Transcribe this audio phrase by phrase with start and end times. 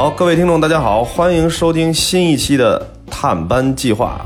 [0.00, 4.20] 好，各位听众，大家好，欢迎收听新一期的探班计划。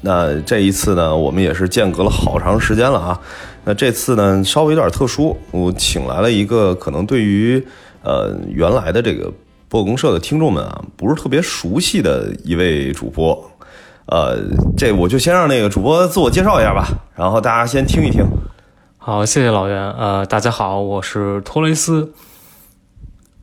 [0.00, 3.20] 那这一次呢，我们也是间隔了好长时间了啊。
[3.64, 7.60] 那这次呢，稍微有点特殊，我请来了一个可能对于
[8.04, 9.28] 呃原来的这个
[9.68, 13.50] 播公社的听众们啊，不是特别熟悉的一位主播。
[14.06, 14.38] 呃，
[14.78, 16.86] 这我就先让那个主播自我介绍一下吧，
[17.16, 18.24] 然后大家先听一听。
[18.96, 19.90] 好，谢谢老袁。
[19.94, 22.12] 呃，大家好，我是托雷斯。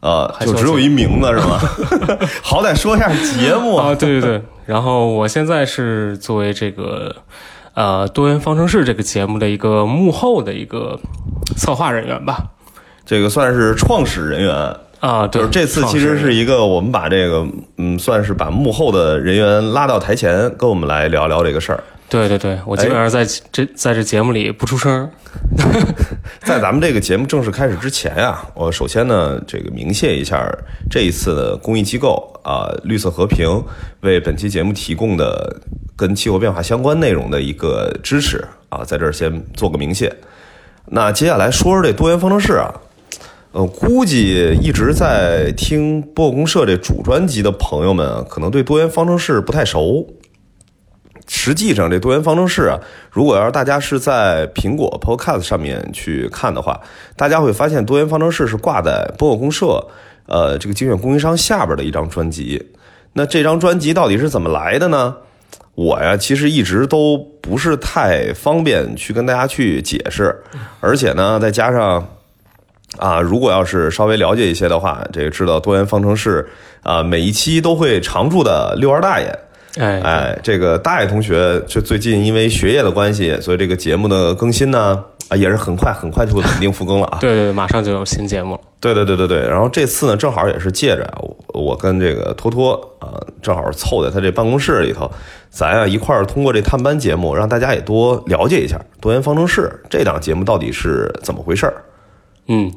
[0.03, 1.57] 呃，就只有一名字是吗？
[2.43, 3.95] 好歹说一下节目啊！
[3.95, 7.15] 对对对，然后我现在是作为这个
[7.73, 10.99] 呃多元方程式这个节目的一个幕后的一个
[11.55, 12.37] 策划人员吧，
[13.05, 14.53] 这个算是创始人员
[14.99, 15.25] 啊。
[15.25, 21.81] 就是这次其实是一个我们把这个嗯，算是把幕后的人员拉到台前，跟我们来聊聊这个事儿。
[22.13, 25.09] 对对对，我基本上在这在这节目里不出声。
[26.45, 30.47] 在咱们这个节目正式开始之前呀，我首先呢，这个鸣谢一下
[30.91, 33.49] 这一次的公益机构啊，绿色和平
[34.01, 35.59] 为本期节目提供的
[35.95, 40.15] 跟气候变化相关内容的一个支持啊，在这儿先做个鸣谢。
[40.85, 42.71] 那接下来说说这多元方程式啊，
[43.53, 50.07] 呃，估计一直在听播客公社这主专辑的朋友们，可能对多元方程式不太熟。
[51.35, 56.79] 实际上，这多元方程式啊，如果要是大家是在苹果 Podcast 上面去看的话，
[57.17, 59.83] 大家会发现多元方程式是挂在播客公社，
[60.27, 62.63] 呃，这个精选供应商下边的一张专辑。
[63.13, 65.15] 那这张专辑到底是怎么来的呢？
[65.73, 70.39] 我呀，其实一直都不是太方便去跟大家去解释，
[70.81, 72.07] 而且呢，再加上
[72.99, 76.47] 啊，如果要是稍微了解一些的话，这个知道多元方程式
[76.83, 79.35] 啊，每一期都会常驻的六二大爷。
[79.79, 87.17] 哎哎，这个大爷同学，就最近因为学业的关系，所以这个节目的更新呢，啊，也是很快很快就会稳定复更了啊。
[87.21, 88.61] 对对，马上就有新节目了。
[88.79, 89.39] 对对对对对。
[89.47, 95.09] 然后这次呢，正好也是借着我我跟这个托托啊，正好凑在他这办公室里头，
[95.49, 101.73] 咱呀一块儿通过这探班节目，让大家也多了解一下多元方程式这档节目到底是怎么回事儿。
[102.47, 102.71] 嗯。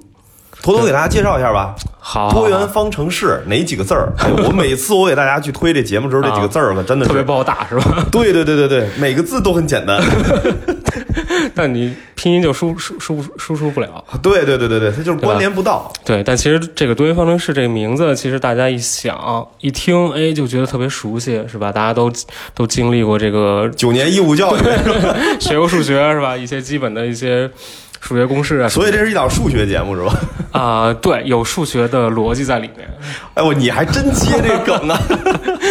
[0.62, 1.74] 偷偷给大家介绍一下吧。
[1.98, 4.12] 好，多元方程式哪几个字儿？
[4.46, 8.06] 我每次我给大家去推这节目时候，这几个字儿可真的是特别不好打，是吧？
[8.12, 10.00] 对对对对对，每个字都很简单，
[11.52, 14.04] 但你拼音就输输输输出不了。
[14.22, 15.92] 对对对对对，它就是关联不到。
[16.04, 21.72] 对，但其实这个多元方程式这个名字，其实大家一想一听，哎，就觉得特别熟悉，是吧？
[21.72, 22.08] 大家都
[22.54, 24.60] 都经历过这个九年义务教育，
[25.40, 26.36] 学过数学，是吧？
[26.36, 27.50] 一些基本的一些。
[28.06, 30.14] 数学公式啊，所以这是一档数学节目是吧？
[30.52, 32.88] 啊，对，有数学的逻辑在里面。
[33.34, 34.96] 哎我你还真接这梗啊？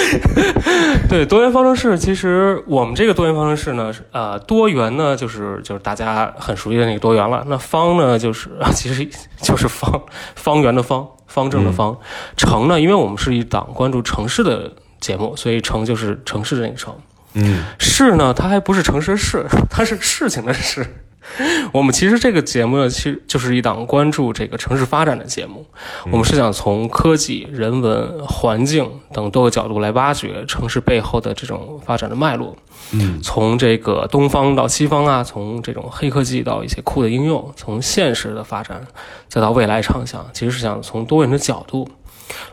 [1.07, 7.41] 对，多元方程式，其实我们这个多元方程式呢，呃，多元呢就是就是大家很熟悉的那个多元了。
[7.47, 9.07] 那方呢，就是 其实
[9.41, 10.02] 就是方
[10.35, 11.97] 方圆的方，方正的方。
[12.35, 14.69] 城呢，因为我们是一档关注城市的
[15.00, 16.94] 节目，所以城就是城市的那个城。
[17.35, 20.85] 嗯，市呢，它还不是城市的市，它是事情的事。
[21.74, 25.66] 我们其实这个节目呢，其实就是一档关注这个城市发展的节目。
[26.12, 32.56] 我们是想从科技、人文、环境等多个角度来挖掘城市背后的这种发展的脉络。
[32.91, 38.85] 嗯，从这个东方到西方啊，从这种黑科技到一些酷的应用，从现实的发展
[39.28, 41.90] 再到未来畅想，其实是想从多元的角度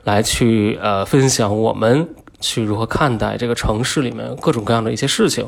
[0.05, 2.09] 来去呃分享我们。
[2.43, 5.47] 去如何看待这个城市里面各种各样的一些事情，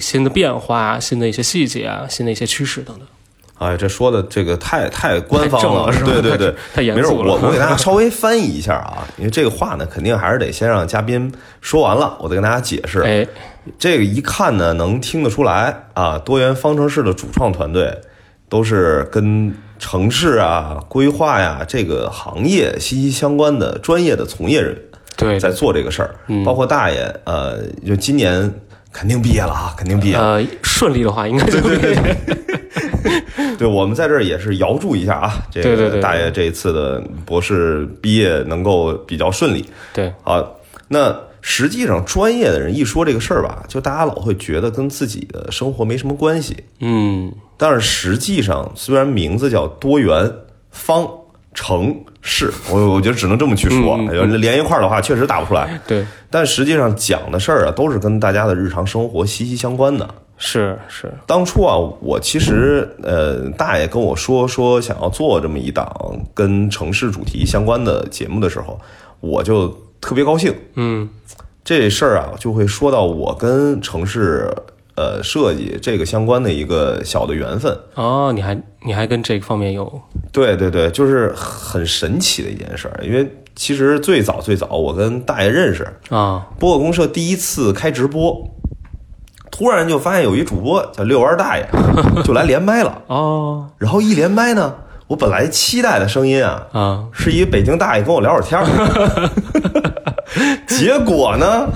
[0.00, 3.06] 新的变化啊，新的一些细节啊，新的一些趋势等等。
[3.58, 7.34] 哎，这说的这个太太官方了，对对对，太严肃了。
[7.34, 11.30] 我我给大家稍微翻译一下啊，因为这个话呢，肯定还是得先让嘉宾
[11.60, 13.02] 说完了，我再跟大家解释。
[13.02, 13.28] 哎，
[13.78, 18.00] 这个一看呢，能听得出来啊，多元方程式的主创团队
[18.48, 24.82] 都是跟城市啊、规划呀这个行业息息相关的专业的从业人员。
[25.16, 28.52] 对，在做这个事儿，包括大爷，呃，就今年
[28.92, 30.16] 肯定毕业了啊，肯定毕业。
[30.16, 32.16] 呃，顺利的话，应该对对对。
[33.58, 39.68] 对，我们在这儿也是遥祝一下啊，这个大爷这一次的博士毕业能够比较顺利。
[39.92, 40.42] 对，啊，
[40.88, 46.56] 那实际上专业的人一说这个事儿吧，就大家老会觉得跟自己的生活没什么关系。
[46.80, 50.32] 嗯，但是实际上，虽然名字叫多元
[50.70, 51.06] 方。
[51.52, 53.96] 城市，我我觉得只能这么去说，
[54.38, 55.80] 连一块儿的话确实打不出来。
[55.86, 60.08] 对，但实际上讲的事儿啊，都是跟大家的日常生活息息相关的。
[60.38, 65.92] 是是，当初啊，我其实呃，大爷跟我说说想要做这么一档
[66.32, 68.80] 跟城市主题相关的节目的时候，
[69.20, 69.68] 我就
[70.00, 70.54] 特别高兴。
[70.76, 71.08] 嗯，
[71.62, 74.50] 这事儿啊，就会说到我跟城市。
[75.00, 78.54] 呃，设计这个相关的一个小的缘分哦，你还
[78.84, 79.90] 你还跟这个方面有？
[80.30, 83.00] 对对对，就是很神奇的一件事儿。
[83.02, 83.26] 因为
[83.56, 88.46] 其实最早最早我跟大爷认识，啊，播客公社第一次开直播，
[89.50, 91.66] 突然就发现有一主播叫遛弯大爷，
[92.22, 93.02] 就来连麦了。
[93.06, 94.74] 哦，然后一连麦呢，
[95.06, 98.66] 我本来期待的声音啊，啊，是一北京大爷跟我聊会儿天儿，
[100.68, 101.68] 结果呢，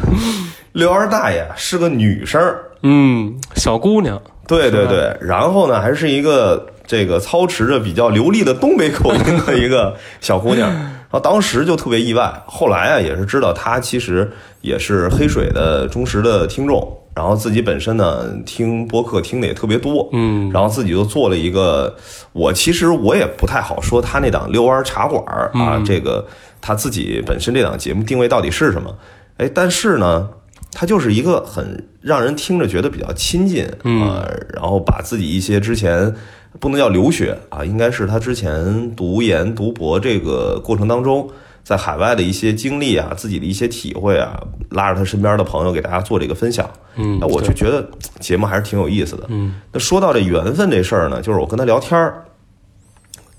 [0.73, 10.71] 遛弯大爷是个女生儿，嗯，小姑娘，对对对，然后呢，还是一个这个操持着比较流利的东北口音的一个小姑娘，
[11.09, 12.31] 然后当时就特别意外。
[12.45, 21.97] 后来啊，也是知道她其实也是黑水的忠实的听众，然后自己本身呢听播客听的也特别多，嗯，然后自己就做了一个，
[22.33, 26.23] 我其实我也不太好说她那档遛弯茶馆啊，这个
[26.61, 28.95] 她自己本身这档节目定位到底是什么？
[29.39, 30.29] 哎，但是呢，
[30.75, 36.15] 它就是一个很让人听着觉得比较亲近啊、然后把自己一些之前
[36.61, 41.31] 不能叫留学啊，应该是他之前读研读博这个过程当中。
[41.65, 44.39] 在海外的一些经历啊，自己的一些体会啊，
[44.69, 46.69] 拉着他身边的朋友给大家做这个分享。
[46.97, 47.83] 嗯那我就觉得
[48.21, 49.25] 节目还是挺有意思的。
[49.29, 52.23] 嗯，那说到这缘分这事儿呢，就是我跟他聊天儿，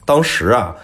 [0.05, 0.75] 当时啊，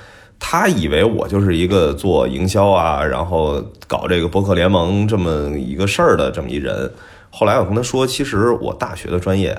[0.44, 6.92] 他以为我就是一个做营销啊，然后搞这个博客联盟这么一个事儿的这么一人。
[7.30, 9.56] 后来我跟他说，其实我大学的专业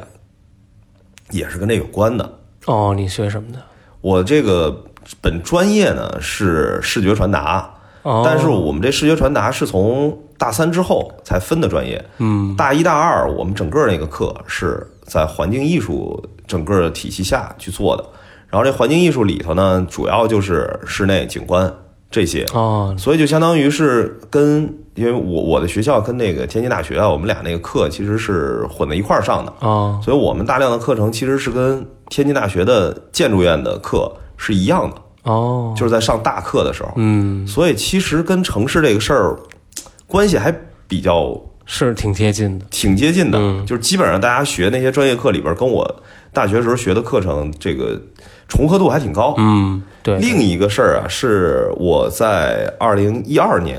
[1.30, 2.38] 也是跟这有关的。
[2.66, 3.58] 哦，你学什么的？
[4.00, 4.84] 我这个
[5.20, 12.04] 本专业呢是视觉传达，哦，但是我们这视觉传达是从大三之后才分的专业。
[12.18, 18.04] 嗯，大一、大二，我们整个那个课是在环境艺术整个体系下去做的。
[18.52, 21.74] 然后这环境艺术里头呢，主要就是室内景观
[22.10, 24.62] 这些，哦，所以就相当于是跟，
[24.94, 36.92] 因为我我的学校跟那个天津大学啊，我们俩那个课其实是混在一块儿上的，哦，所以我们大量的课程其实是跟天津大学的建筑院的课是一样的，哦，就是在上大课的时候。
[36.96, 39.34] 嗯，所以其实跟城市这个事儿
[40.06, 40.54] 关系还
[40.86, 41.34] 比较
[41.64, 42.66] 是挺贴近的。
[42.68, 46.02] 挺接近的，嗯就是基本上大家学那些专业课里边，跟我
[46.34, 47.98] 大学时候学的课程这个
[48.48, 49.34] 重合度还挺高。
[49.38, 53.78] 嗯，对，另一个事儿啊，是我在二零一二年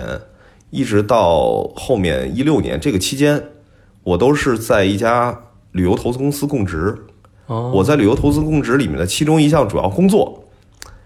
[0.69, 3.41] 一直到后面一六年这个期间，
[4.03, 5.37] 我都是在一家
[5.71, 6.95] 旅游投资公司供职。
[7.47, 10.41] 哦我在旅游投资供职里面的其中一项主要工作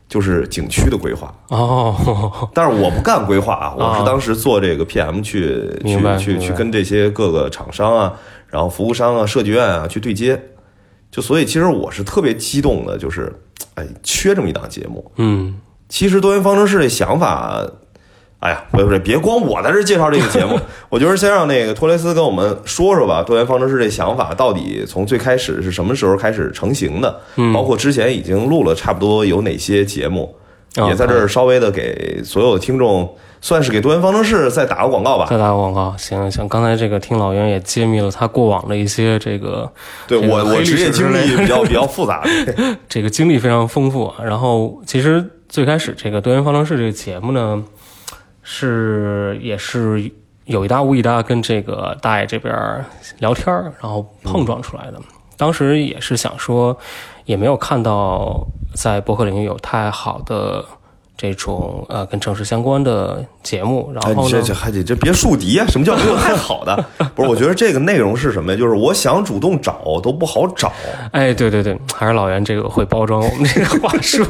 [0.08, 1.34] 就是景区的规划。
[1.50, 8.14] 哦，但是我不干规划啊， 我啊是当时做这个 PM 去去去去跟这些各个厂商啊，
[8.50, 10.40] 然后服务商啊、设计院啊去对接。
[11.12, 13.34] 就所以其实我是特别激动的，就是
[13.76, 15.12] 哎，缺这么一档节目。
[15.16, 15.56] 嗯，
[15.90, 17.66] 其实多元方程式这想法，
[18.40, 20.60] 哎呀，不是不是，别光我在这儿介绍这个节目，
[20.90, 27.52] 我觉得先让那个托雷斯跟我们说说吧，多元方程式这想法到底从最开始是什么时候开始成型的，嗯。
[27.54, 30.36] 包括之前已经录了差不多有哪些节目，
[30.76, 35.28] 哦也在这儿稍微的给所有的听众，算是给多元方程式再打个广告吧。
[35.30, 36.48] 再打个广告，行行。
[36.50, 39.72] 刚才这个听老袁也揭秘了他过往的一些这个
[40.08, 42.24] 这个对我我职业经历比较 比较复杂，
[42.90, 44.24] 这个经历非常丰富啊。
[44.24, 47.64] 然后其实最开始这个多元方程式这个节目呢，
[48.42, 50.12] 是也是
[50.46, 52.54] 有一搭无一搭跟这个大爷这边
[53.20, 55.00] 聊天，然后碰撞出来的。
[55.38, 56.76] 当时也是想说，
[57.26, 60.66] 也没有看到在博客领域有太好的
[61.18, 65.66] 这种呃跟城市相关的节目，然哎，后呢你这这还得这别树敌啊！
[65.68, 66.86] 什么叫没有太好的？
[67.16, 68.58] 不是，我觉得这个内容是什么呀？
[68.58, 70.72] 就是我想主动找都不好找。
[71.12, 74.24] 哎，对对对，还是老袁这个会包装我们这个话术。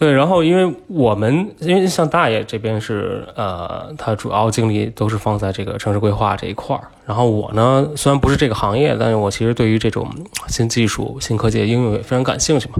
[0.00, 6.82] 对，然后因为我们因为像大爷这边是呃，他主要精力都是放在这个城市规划这一块儿。
[7.04, 10.08] 然后我呢，虽然不是这个行业，但是我其实对于这种
[10.48, 12.76] 新技术、新科技的应用也非常感兴趣嘛。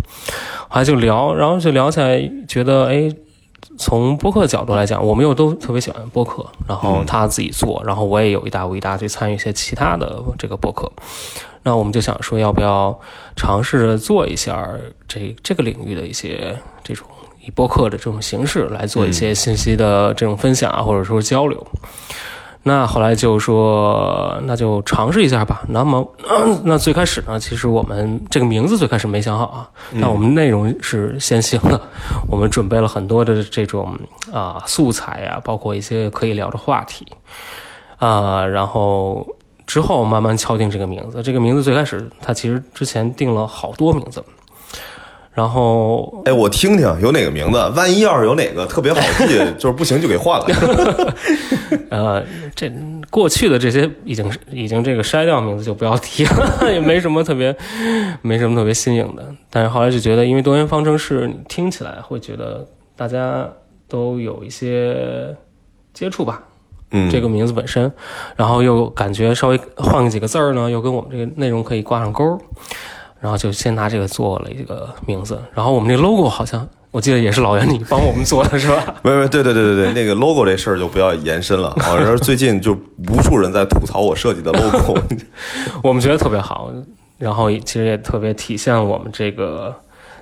[0.67, 3.15] 后来就聊，然后就聊起来，觉得哎，
[3.77, 10.91] 从播客的角度来讲，我们又都特别喜欢播客，然后他自己做，然后我也有一搭无一搭去参与一些其他的这个播客。
[11.63, 12.99] 那我们就想说，要不要
[13.37, 14.69] 尝试着做一下
[15.07, 17.07] 这这个领域的一些这种
[17.45, 21.67] 以播客的这种形式来做一些信息的这种分享啊，或者说交流。
[22.63, 25.63] 那后来就说，那就尝试一下吧。
[25.69, 26.07] 那么，
[26.63, 31.81] 那最开始呢，其实我们这个名字最开始没想好啊，那我们内容是先行的，
[32.29, 33.99] 我们准备了很多的这种
[34.31, 37.07] 啊、素材呀、包括一些可以聊的话题
[37.97, 39.27] 啊、然后
[39.71, 41.23] 之后慢慢敲定这个名字。
[41.23, 44.21] 这个名字最开始，他其实之前定了好多名字，
[45.33, 51.15] 然后哎，我听听有哪个名字，万一要是有哪个特别好记， 就是不行就给换了。
[51.89, 52.21] 呃，
[52.57, 52.69] 这
[53.11, 57.57] 过去的这些已经已经这个筛掉名字就不要提了，也没什么特别
[58.23, 59.25] 没什么特别新颖的。
[59.51, 63.49] 但是后来就觉得，因为多元方程式，听起来会觉得大家
[63.87, 65.37] 都有一些
[65.95, 66.43] 接触吧。
[66.93, 67.93] 嗯，这个名字本身，
[68.37, 72.39] 然后又感觉稍微换个几个字儿呢，又跟我们这个内容可以挂上钩，
[73.21, 75.41] 然后就先拿这个做了一个名字。
[75.55, 78.83] 然后我们这 logo 好像我记得也是老袁你帮我们做的是吧？
[79.03, 81.71] 没没对对对对对， 那个 logo 这事儿就不要延伸了。
[81.81, 82.73] 好像最近就
[83.09, 84.99] 无数人在吐槽我设计的 logo，
[85.85, 86.73] 我们觉得特别好，
[87.19, 89.73] 然后其实也特别体现我们这个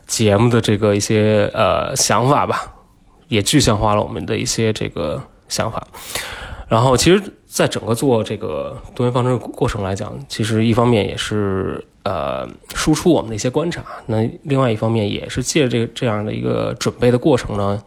[0.06, 2.74] 节目的这个一些呃想法吧，
[3.28, 5.86] 也具象化了我们的一些这个想法。
[6.68, 17.82] 然后，其实，在整个做这个多元方程过程来讲，其实一方面也是呃输出我们的一些观察，那另外一方面也是借这这样的一个准备的过程呢，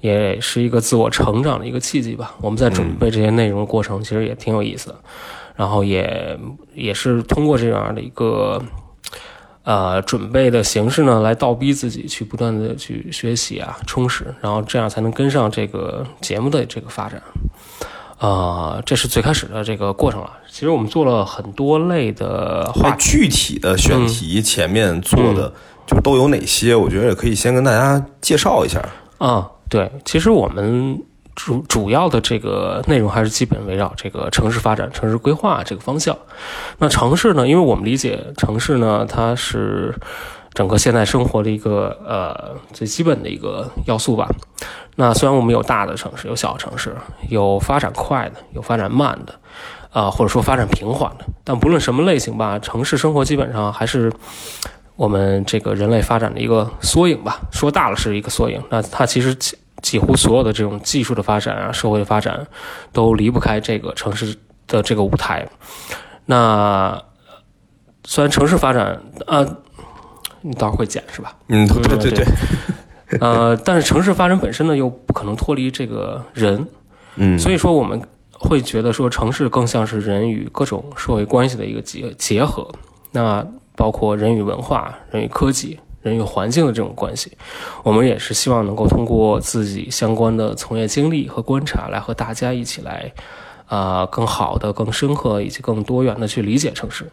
[0.00, 2.36] 也是一个自我成长的一个契机吧。
[2.40, 4.94] 我们在准备这些内容的过程，其实也挺有意思的。
[5.56, 6.38] 然后也
[6.72, 8.62] 也是通过这样的一个
[9.64, 17.20] 呃准备的形式呢，来倒逼自己去不断的去学习啊，充实，然后这样才能跟上这个节目的这个发展。
[18.20, 20.30] 呃，这是最开始的这个过程了。
[20.50, 25.50] 其实我们做了很多类的话，具体的选题前面做的
[25.86, 26.74] 就都有哪些？
[26.74, 28.86] 我觉得也可以先跟大家介绍一下。
[29.16, 31.02] 啊，对，其实我们
[31.34, 36.14] 主主要的这个内容还是基本围绕这个城市发展、城市规划这个方向。
[36.76, 39.94] 那城市呢，因为我们理解城市呢，它是
[40.52, 44.28] 整个现代生活的一个呃最基本的一个要素吧。
[44.96, 46.94] 那虽然我们有大的城市，有小城市，
[47.28, 49.34] 有发展快的，有发展慢的，
[49.92, 54.12] 啊、或者说发展平缓的，但不论什么类型吧，城市生活基本上还是
[54.96, 57.40] 我们这个人类发展的一个缩影吧。
[57.50, 62.46] 说大了是一个缩影，那它其实几几乎所有的这种技术的发展啊，社会的发展，
[62.92, 65.48] 都离不开这个城市的这个舞台。
[66.26, 67.02] 那
[68.04, 69.46] 虽然城市发展，呃，
[70.42, 71.34] 你到时候会剪是吧？
[71.48, 72.24] 嗯，对对对，
[73.20, 76.66] 呃，但是城市发展本身呢，又不可能脱离这个人，
[77.16, 78.00] 嗯，所以说我们
[78.32, 82.66] 会觉得说，城市更像是人与各种社会关系的一个结结合。
[83.12, 87.36] 那包括人与文化、人与科技、人与环境的这种关系，
[87.82, 93.12] 我们也是希望能够通过自己相关的从业经历和观察，来和大家一起来，
[93.66, 97.10] 啊、更好的、更深刻以及更多元的去理解城市。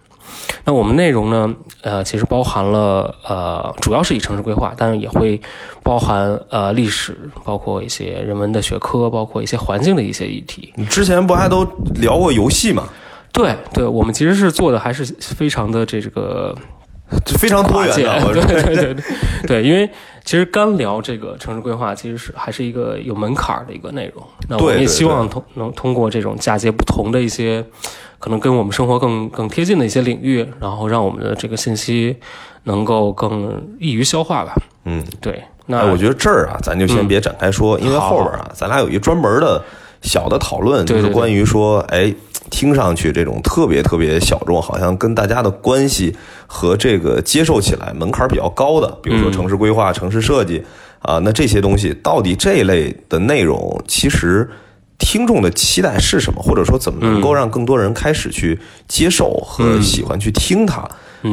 [0.66, 5.40] 那我们内容呢，呃，其实包含了呃，主要是以城市规划，但是也会
[5.84, 10.74] 包含呃历史，包括一些人文的学科，包括一些环境的一些议题。
[10.76, 11.64] 你之前不还都
[11.96, 12.88] 聊过游戏吗？
[13.32, 16.56] 对对，我们其实是做的还是非常的这个
[17.26, 19.04] 这非常多元的， 对对对对
[19.48, 19.88] 对，因为
[20.26, 24.24] 其实干聊这个城市规划，其实是还是一个有门槛儿的一个内容。
[24.50, 27.64] 那我们也希望通能通过这种嫁接不同的一些，
[28.20, 32.16] 可能跟我们生活更更贴近的一些领域，然后让我们的这个信息
[32.64, 34.56] 能够更易于消化吧。
[34.86, 39.64] 嗯，对，那、哎，我觉得这儿啊，咱就先别展开说，因为后边啊，咱俩有一专门的
[40.02, 42.14] 小的讨论，就是对对对关于说，哎，
[42.50, 46.16] 听上去这种特别特别小众，好像跟大家的关系
[46.48, 50.64] 和这个接受起来门槛比较高的，比如说嗯城市规划、城市设计
[51.02, 54.50] 啊，那这些东西到底这一类的内容，其实。
[54.98, 60.88] 听众的期待是什么，或者说怎么能够让更多人开始去接受和喜欢去听它？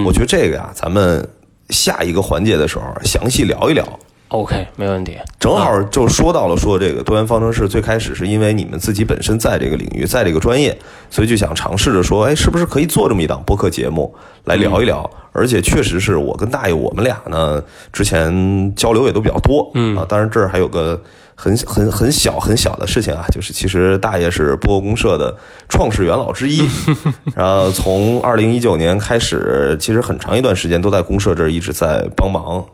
[0.06, 1.28] 我觉得这个呀，咱们
[1.70, 3.86] 下一个环节的时候详细聊一聊。
[4.28, 5.16] OK 没问题。
[5.38, 10.76] 正好就说到了，说这个多元方程式最开始是因为你们自己本身在这个领域，在这个专业，
[11.08, 14.12] 所以就想尝试着说，哎，是不是可以做这么一档播客节目
[14.44, 15.08] 来聊一聊？
[15.32, 21.00] 而且确实是我跟大爷我们俩呢，之前交流也都比较多，嗯啊，当然这儿还有个
[21.34, 25.36] 很很很小很小的事情啊，就是其实大爷是播客公社的
[25.68, 26.62] 创始元老之一，
[27.34, 32.64] 然后从二零一九年开始，其实很长一段时间都在公社这儿一直在帮忙。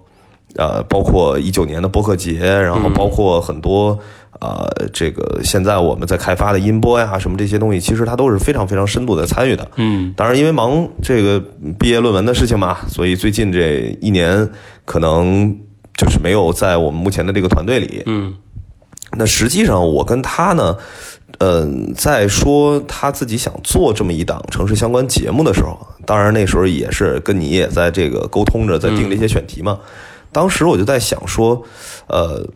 [0.56, 3.96] 呃，包括一九年的播客节，然后包括很多
[4.40, 9.70] 呃，这个现在我们在开发的音波呀，什么这些东西，其实他都是非常非常深度的参与的。
[9.76, 11.40] 嗯，当然，因为忙这个
[11.78, 14.50] 毕业论文的事情嘛，所以最近这一年
[14.84, 15.56] 可能
[15.94, 18.02] 就是没有在我们目前的这个团队里。
[18.06, 18.34] 嗯
[19.16, 20.76] 那实际上，我跟他呢，
[21.38, 29.80] 嗯、在说他自己想做这么一档城市相关节目的时候，当然那时候也是跟你也在这个沟通着，在定这些选题嘛。
[30.32, 31.62] 当时我就在想说，
[32.06, 32.46] 呃，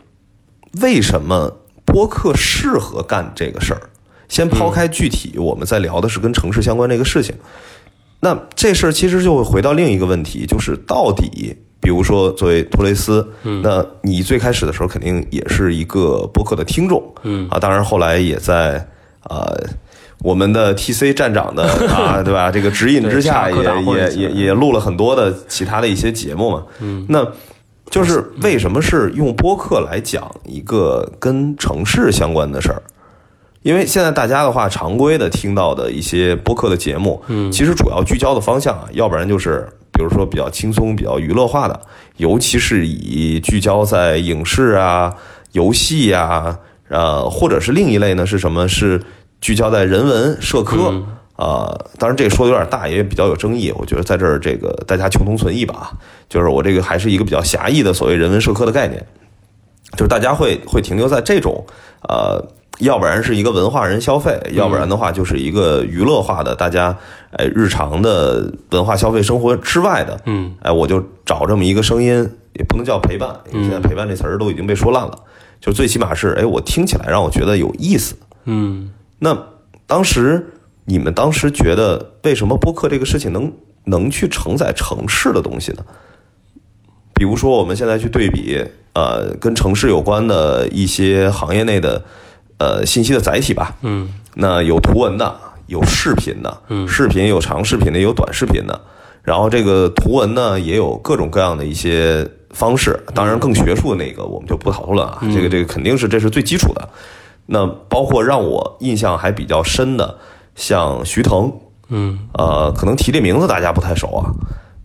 [0.80, 3.90] 为什么播客适合干这个事儿？
[4.28, 7.34] 先抛开具体，我们在聊的是跟城市相关这个事情。
[8.20, 18.85] 那这事儿其实就会回到另一个问题，就是到底，比如说作为托雷斯，嗯那你最开始的时候肯定也是一个播客的听众，嗯啊，当然后来也在
[19.29, 19.55] 呃
[20.23, 21.62] 我们的 TC 站长的
[21.95, 22.50] 啊，对吧？
[22.50, 27.25] 这个指引之下，对也也也也录了很多的其他的一些节目嘛，嗯，那。
[27.91, 32.83] 就是为什么是用播客来讲一个跟城市相关的事儿？
[33.62, 41.80] 因为现在大家的话，常规的听到的一些播客的节目，嗯，其实主要聚焦的方向啊，要不然就是比如说比较轻松、比较娱乐化的，
[42.18, 45.14] 尤其是以聚焦在影视啊、
[45.52, 46.58] 游戏呀，
[46.88, 48.68] 呃，或者是另一类呢是什么？
[48.68, 49.00] 是
[49.40, 51.02] 聚焦在人文社科
[51.36, 51.72] 啊。
[51.98, 53.72] 当然这个说的有点大，也比较有争议。
[53.76, 55.92] 我觉得在这儿这个大家求同存异吧，
[56.28, 59.04] 就是我这个还是一个比较狭义的所谓人文社科的概念，
[59.96, 61.64] 就是大家会会停留在这种
[62.08, 62.44] 呃。
[62.81, 66.97] 要不然是一个文化人消费，要不然的话就是一个娱乐化的，大家
[67.31, 75.16] 哎日常的文化消费生活之外的，嗯，哎我就找这么一个声音，也不能叫陪伴，因为现在陪伴这词儿都已经被说烂了，
[75.61, 78.16] 就最起码是哎我听起来让我觉得有意思，
[78.47, 78.90] 嗯，
[79.21, 79.38] 那
[79.87, 80.45] 当时
[80.85, 83.52] 你们当时觉得为什么播客这个事情能
[83.85, 85.85] 能去承载城市的东西呢？
[87.14, 88.61] 比如说我们现在去对比，
[88.95, 92.02] 呃，跟城市有关的一些行业内的。
[92.64, 98.80] 呃，信息的载体吧，嗯，那有图文的，有视频的，嗯，视频有长视频的，有短视频的，
[99.23, 106.88] 然后这个图文呢，也有各种各样的一些方式，当然更学术的那个我们就不讨论啊，这个这个肯定是这是最基础的。
[107.44, 110.16] 那包括让我印象还比较深的，
[110.54, 111.52] 像徐腾，
[111.88, 114.33] 嗯，呃，可能提这名字大家不太熟啊，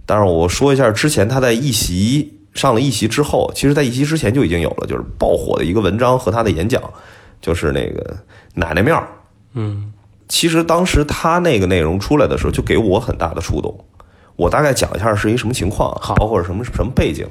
[0.05, 6.81] 但是我说一下，之前他在一席上了一席之后，其实在一席之前就已经有了，就是爆火的一个文章和他的演讲。
[7.41, 8.17] 就是那个
[8.53, 9.01] 奶奶庙，
[9.53, 9.93] 嗯，
[10.27, 13.77] 其实当时他那个内容出来的时候，就给我很大的触动。
[14.35, 17.27] 我大概讲一下是一什么情况，好，包括什么什么背景。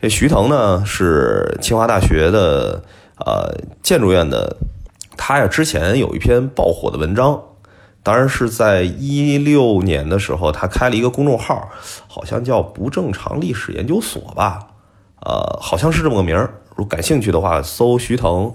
[0.00, 2.82] 这徐腾呢是清华大学的
[3.18, 3.52] 呃
[3.82, 4.56] 建筑院的，
[5.16, 7.40] 他呀之前有一篇爆火的文章，
[8.02, 11.68] 当然是在一六年的时候，他开了一个公众号，
[12.06, 14.58] 好像叫不正常历史研究所吧，
[15.24, 16.52] 呃，好像是这么个名儿。
[16.70, 18.52] 如果感兴趣的话，搜徐腾。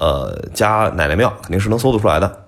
[0.00, 2.44] 呃，加奶奶庙肯定是能搜得出来的。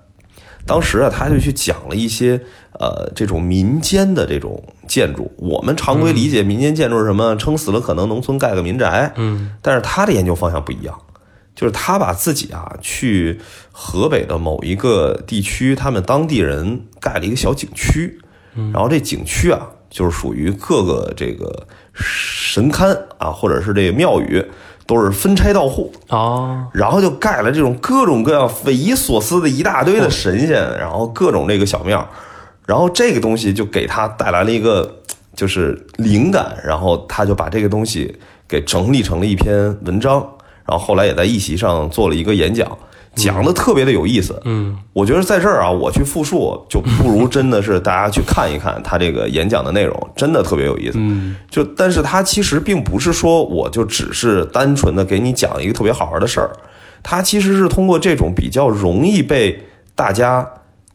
[0.66, 2.40] 当时啊，他就去讲了一些
[2.78, 5.28] 呃这种民间的这种建筑。
[5.36, 7.34] 我们常规理解民间建筑是什么？
[7.36, 9.12] 撑死了可能农村盖个民宅。
[9.16, 10.96] 嗯，但是他的研究方向不一样，
[11.56, 13.40] 就是他把自己啊去
[13.72, 18.20] 河北的某一个地区，他们当地人盖了一个小景区。
[18.72, 24.44] 然后这景区啊，就是属于各个这个神龛啊，或者是这个庙宇。
[24.90, 32.04] 都是分拆到户哦，然后就盖了这种各种各样匪夷所思的一大堆的神仙，然后各种这个小庙，
[32.66, 34.96] 然后这个东西就给他带来了一个
[35.36, 40.14] 就是灵感，然后他就把这个东西给整理成了一篇文章，
[40.66, 42.66] 然后后来也在一席上做了一个演讲。
[43.24, 50.98] 讲的特别的有意思，嗯，我觉得在这儿啊，我去复述就不如真的是大家去看一看他这个演讲的内容， 真的特别有意思。
[50.98, 56.50] 嗯，就但是他其实并不是说我就只是单纯的给你讲一个特别好玩的事儿，
[57.02, 60.48] 他其实是通过这种比较容易被大家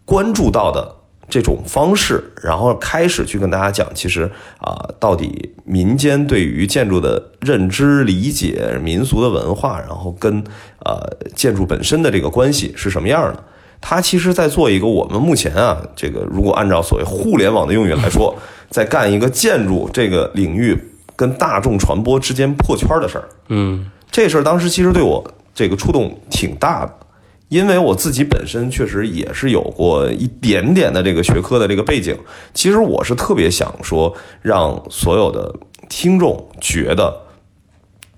[0.06, 0.95] 关注到的。
[1.28, 10.44] 这种方式，然后开始去跟大家讲，其实啊，到底民间对于建筑的认知、理解、民俗的文化，然后跟
[10.80, 11.02] 呃
[11.36, 13.44] 建筑本身的这个关系是什么样的？
[13.82, 18.36] 他其实在做一个我们目前啊，这个如果按照所谓互联网的用语来说，
[18.70, 20.76] 在干一个建筑这个领域
[21.16, 23.28] 跟大众传播之间破圈的事儿。
[23.50, 26.94] 嗯，这事儿当时其实对我这个触动挺大的。
[27.48, 32.18] 因为我自己本身确实也是有过一点点的这个学科的这个背景，
[32.56, 35.54] 其实我是特别想说，让所有的
[35.88, 37.16] 听众觉得，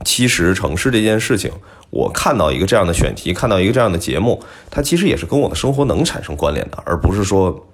[0.06, 1.52] 其实城市这件事情，
[1.90, 7.68] 我看到一个这样的选题，看到一个这样的节目，它其实也是跟我的生活能产生关联的，而不是说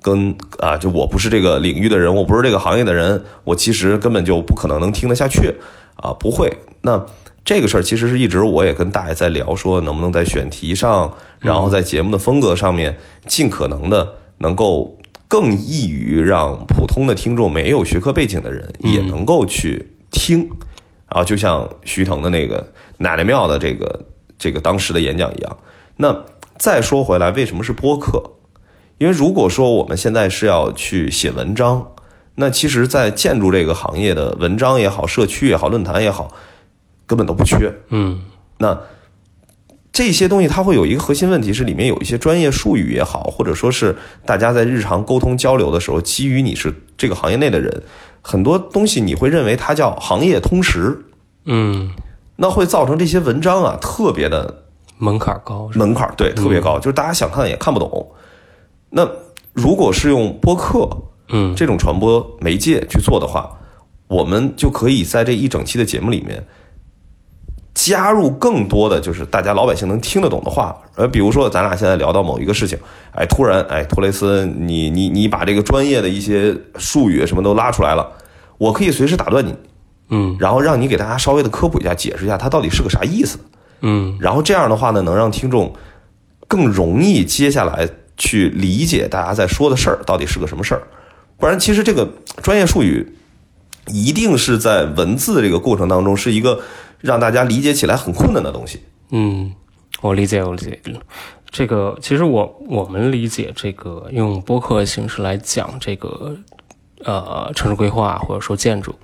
[0.00, 5.54] 跟啊，就我不是这个领域的人，我不是这个行业的人，我其实根本就不可能能听得下去
[5.96, 7.04] 啊，不会那。
[7.44, 20.48] 这个事儿其实是一直我也跟大爷在聊，说能不能在选题上，然后在节目的风格上面，尽可能的能够更易于让普通的听众没有学科背景的人也能够去听。
[21.06, 24.06] 然后就像徐腾的那个奶奶庙的这个
[24.38, 25.56] 这个当时的演讲一样。
[25.98, 26.24] 那
[26.56, 28.22] 再说回来，为什么是播客？
[28.96, 31.88] 因为如果说我们现在是要去写文章，
[32.36, 36.32] 那其实，在建筑这个行业的文章也好，社区也好，论坛也好。
[37.06, 38.20] 根本都不缺，嗯，
[38.58, 38.78] 那
[39.92, 47.82] 这些东西它会有一个核心问题是里面有一些专业术语也好，或者说是大家在日常沟通交流的时候，基于你是这个行业内的人，
[48.22, 51.04] 很多东西你会认为它叫行业通识，
[51.44, 51.90] 嗯，
[52.36, 54.64] 那会造成这些文章啊特别的
[54.98, 58.10] 门槛高，门槛对特别高，就是大家想看也看不懂。
[58.90, 59.08] 那
[59.52, 60.88] 如果是用播客，
[61.28, 63.58] 嗯，这种传播媒介去做的话。
[64.06, 66.46] 我们就可以在这一整期的节目里面
[67.74, 70.76] 加入更多的就是大家老百姓能听得懂的话。
[70.94, 72.78] 呃，比如说咱俩现在聊到某一个事情，
[73.12, 78.08] 哎，突然哎，托雷斯，你你你把这个专业的一些术语什么都拉出来了，
[78.58, 79.54] 我可以随时打断你，
[80.10, 83.38] 嗯然后让你给大家稍微的科普一下，解释一下它到底是个啥意思。
[83.80, 85.74] 嗯然后这样的话呢，能让听众
[86.46, 90.82] 更容易接下来去理解大家在说的事儿到底是个什么事儿。
[91.36, 92.08] 不然，其实这个
[92.40, 93.16] 专业术语
[93.88, 96.60] 一定是在文字这个过程当中是一个
[97.04, 98.80] 让大家理解起来很困难的东西。
[99.10, 99.52] 嗯，
[100.00, 100.80] 我理解，我理解。
[101.50, 106.34] 这个其实我我们理解这个用播客形式来讲这个
[107.04, 108.94] 呃城市规划或者说建筑，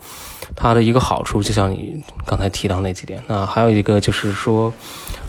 [0.56, 3.22] 它的一个好处，就像你刚才提到那几点。
[3.28, 4.72] 那还有一个就是说，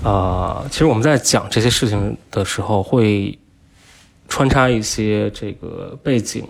[0.01, 3.37] 呃，其实我们在讲这些事情的时候，会
[4.29, 6.43] 穿插一些这个背景，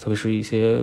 [0.00, 0.82] 特别是一些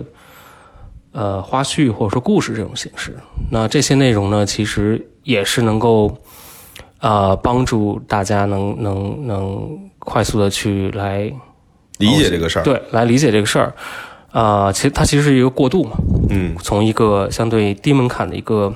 [1.14, 3.16] 呃花絮或者说故事这种形式。
[3.50, 6.18] 那这些内容呢，其实也是能够
[7.00, 11.32] 呃帮助大家能能能快速的去来
[11.98, 13.72] 理解这个事儿，对来理解这个事儿。
[14.32, 15.96] 啊、其实它其实是一个过渡嘛，
[16.28, 18.74] 嗯从一个相对低门槛的一个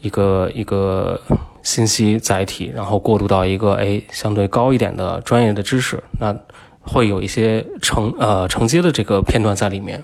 [0.00, 1.20] 一个一个
[1.64, 6.32] 信息载体，然后过渡到一个哎相对高一点的专业的知识，那
[6.82, 10.00] 会有一些承呃承接的这个片段在里面。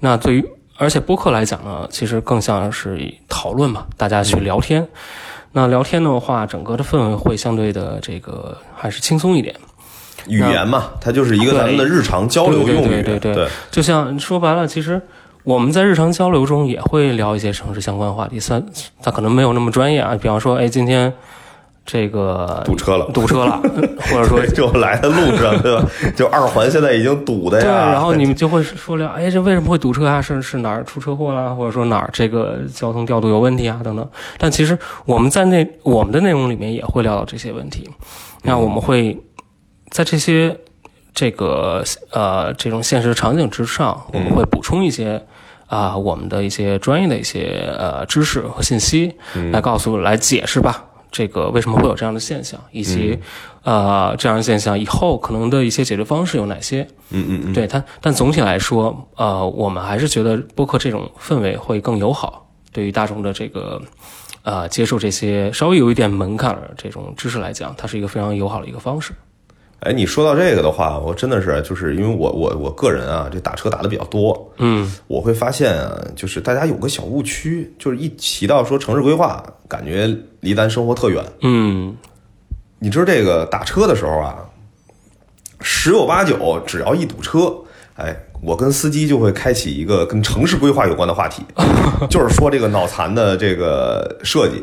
[0.00, 0.44] 那对于
[0.76, 4.86] 而且播客来讲呢，其实更像是以讨论嘛，大家去聊天。
[5.52, 9.54] 那聊天的话，整个的氛围会相对的这个还是轻松一点。
[10.26, 15.00] 语言嘛，它就是一个咱们的日常交流用语，对对对对就像说白了，其实
[15.44, 18.66] 我们在日常交流中也会聊一些城市相关话题，虽然
[19.00, 20.16] 它可能没有那么专业啊。
[20.20, 21.12] 比方说，哎，今天
[21.86, 23.60] 这个堵车了堵车了，
[24.10, 25.84] 或者说就来的路上，对吧？
[26.16, 30.20] 就二环现在已经堵的呀对，然后你们就会说了，哎，这为什么会堵车啊？
[30.22, 31.50] 是是哪儿出车祸啦？
[31.50, 33.80] 或者说哪儿这个交通调度有问题啊？
[33.84, 34.08] 等等。
[34.38, 37.88] 但其实我们在那我们的内容里面也会聊到这些问题。
[38.42, 39.18] 那我们会
[39.90, 40.58] 在这些
[41.14, 45.22] 这个呃这种现实场景之上，我们会补充一些。
[45.66, 49.12] 啊、我们的一些专业的一些呃知识和信息，
[49.50, 53.16] 来告诉来解释吧，这个为什么会有这样的现象，以及、
[53.62, 56.82] 呃这样的现象以后可能的一些解决方式有哪些。
[57.10, 63.80] 嗯嗯嗯，对它，但总体来说，呃，我们还是觉得播客这种氛围会更友好，对于大众的这个
[64.42, 69.12] 呃接受这些稍微有一点门槛的这种知识来讲，它是一个非常友好的一个方式。
[69.84, 81.22] 哎，你说到这个的话，我真的是就是因为我我我个人啊，这打车打的比较多，嗯我会发现啊，就是大家有个小误区，就是一提到说城市规划，感觉离咱生活特远。
[81.42, 81.94] 嗯
[82.78, 84.36] 你知道这个打车的时候啊，
[85.60, 87.54] 十有八九只要一堵车，
[87.96, 91.42] 哎，我跟司机就会开启一个跟城市规划有关的话题，
[92.08, 94.62] 就是说这个脑残的这个设计。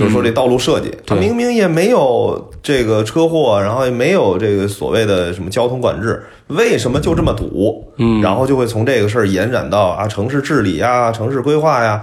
[0.00, 7.92] 就是说这道路设计，它明明也没有这个车祸，然后也没有这个所谓的什么交通管制，为什么就这么堵？
[7.98, 8.22] 嗯。
[8.22, 12.02] 然后就会从这个事儿延展到啊城市治理呀、城市规划呀，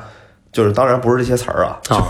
[0.51, 2.05] 就是当然不是这些词儿啊，啊，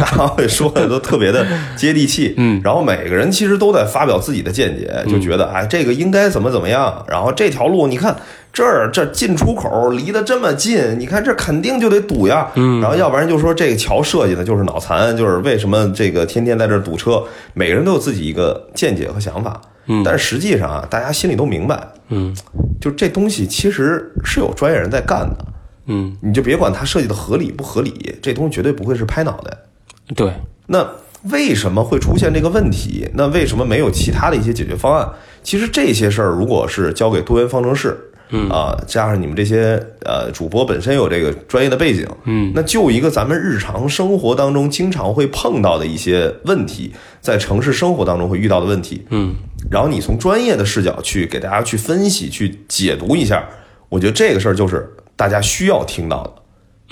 [0.00, 1.46] 大家会说的都特别的
[1.76, 2.58] 接地气，嗯。
[2.64, 8.16] 然后每个人其实都在发表自己的见解，就觉得哎，这个应该怎么怎么样，然后这条路你看
[8.52, 20.02] 这儿这进出口离得这么近，你看这肯定就得堵呀，嗯，然后要不然就说这个桥设计的就是脑残，就是为什么这个天天在这儿堵车，每个人都有自己一个见解和想法，嗯。
[20.04, 22.36] 但是实际上啊，大家心里都明白，嗯。
[22.78, 25.44] 就这东西其实是有专业人在干的，
[25.86, 29.56] 嗯，你就别管它设计的合理不合理，这东西绝对不会是拍脑袋。
[30.14, 30.32] 对，
[30.66, 30.86] 那
[31.30, 33.08] 为什么会出现这个问题？
[33.14, 35.08] 那为什么没有其他的一些解决方案？
[35.42, 37.96] 其实这些事儿，如果是交给多元方程式，
[38.32, 38.50] 嗯。
[38.50, 49.34] 啊，加上你们这些呃主播本身有这个专业的背景，嗯，那就一个咱们日常生活当中经常会碰到的一些问题，在城市生活当中会遇到的问题，嗯。
[49.70, 53.48] 然后你从专业的视角去给大家去分析、去解读一下，
[53.88, 56.32] 我觉得这个事儿就是大家需要听到的。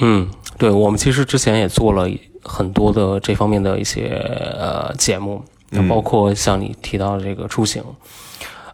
[0.02, 2.08] 嗯，对，我们其实之前也做了
[2.44, 4.08] 很多的这方面的一些
[4.56, 7.82] 呃节目，那包括像你提到的这个出行，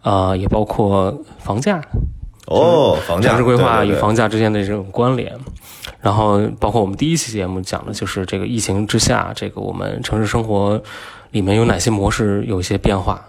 [0.02, 1.82] 啊、也包括房价，
[2.46, 5.32] 哦，房价城市规划与房价之间的这种关联，
[6.00, 10.80] 然后包括我们第一期节目讲的就是这个疫情之下，这个我们城市生活
[11.32, 13.24] 里面有哪些模式有一些变化。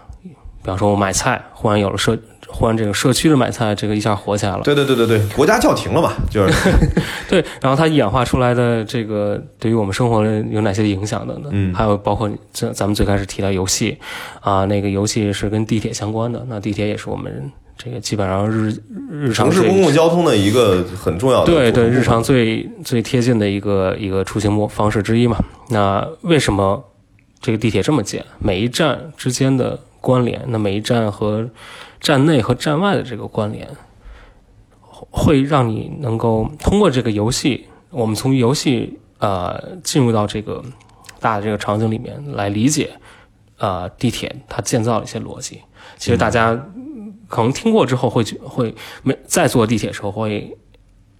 [0.60, 4.60] 比方说，我买菜忽然有了社，忽然这个社区的买菜，这个一下火起来了。
[4.64, 6.52] 对对对对对，国家叫停了嘛，就是
[7.30, 11.48] 对，然后它演化出来的这个对于我们生活有哪些影响的呢？
[11.52, 13.96] 嗯还有包括这咱们最开始提到游戏
[14.40, 18.74] 啊、那个游戏是跟地铁相关的，那地铁也是我们这个基本上日
[19.08, 25.38] 日常城市公共交通的一个很重要的对对，日常最最贴近的一个一个出行模方式之一嘛。
[25.70, 26.84] 那为什么
[27.40, 28.24] 这个地铁这么建？
[28.40, 31.48] 每一站之间的关联，那每一站和
[32.00, 33.68] 站内和站外的这个关联，
[35.10, 40.60] 会让你能够通过这个游戏，我们从游戏呃进入到这个
[41.20, 42.90] 大的这个场景里面来理解
[43.58, 45.60] 呃地铁它建造的一些逻辑。
[45.96, 46.60] 其实大家
[47.28, 50.56] 可能听过之后会觉会没在坐地铁的时候会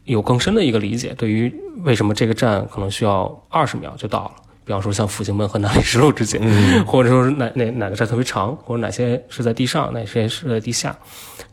[0.04, 4.32] 有更深的一个理解，对于为什么这个站可能需要二十秒就到了。
[4.64, 6.40] 比方说像复兴门和南礼士路之间，
[6.84, 10.94] 或者说是哪哪哪个站特别长，或者哪些是在地上，哪些是在地下，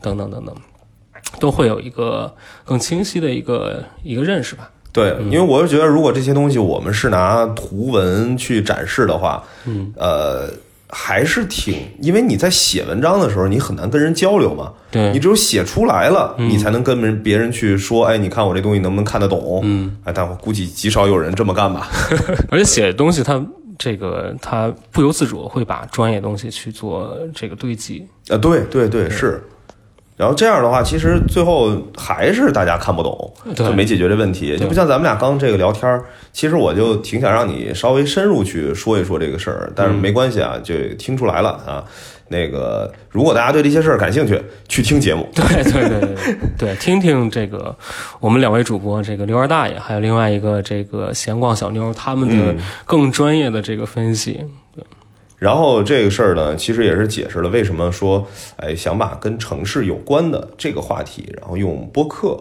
[0.02, 0.54] 等等等等，
[1.40, 4.70] 都会有一个更清晰的一个一个认识吧。
[4.92, 10.50] 对，因为我是觉得，如果这些东西我们是拿图文去展示的话，嗯，呃，
[10.88, 19.60] 还是挺，因为你在写文章的时候，你很难跟人交流嘛，对你只有写出来了，你才能跟人别人去说，哎，你看我这东西能不能看得懂？
[19.64, 21.88] 嗯，哎，但我估计极少有人这么干吧。
[22.50, 23.44] 而且写东西它
[23.78, 28.06] 这个它不由自主会把专业东西去做这个堆积。
[28.28, 29.42] 啊，对对对，是。
[30.16, 34.56] 然后这样的话，其实最后还是大家看不懂，就没解决这问题。
[34.56, 41.84] 就不像咱们俩刚这个聊天儿，其实我就挺想让你稍微深入去说一说这个事儿，但是没关系啊，就听出来了啊。
[42.28, 45.28] 那个，如果大家对这些事儿感兴趣，去听节目。
[45.32, 47.72] 对对对对对对，听听这个
[48.18, 52.52] 我们两位主播，这个刘二大爷，还有另外一个这个闲逛小妞，他们的
[52.84, 54.44] 更专业的这个分析。
[55.38, 62.38] 然后这个事儿呢，其实也是解释了为什么说，哎，想把跟城市有关的这个话题，然后用播客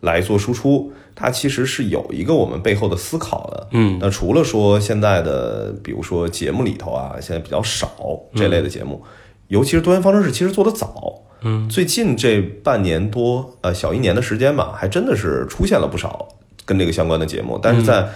[0.00, 3.68] 来做输出，它其实是有一个我们背后的思考的。
[3.70, 7.88] 嗯那除了说现在的，比如说节目里头啊，现在比较少
[8.34, 9.02] 这类的节目，
[9.48, 11.22] 尤其是多元方程式，其实做得早。
[11.42, 16.26] 嗯，最近这半年多，呃，小一年的时间吧，还真的是出现了不少
[16.64, 17.60] 跟这个相关的节目。
[17.62, 18.08] 但是在、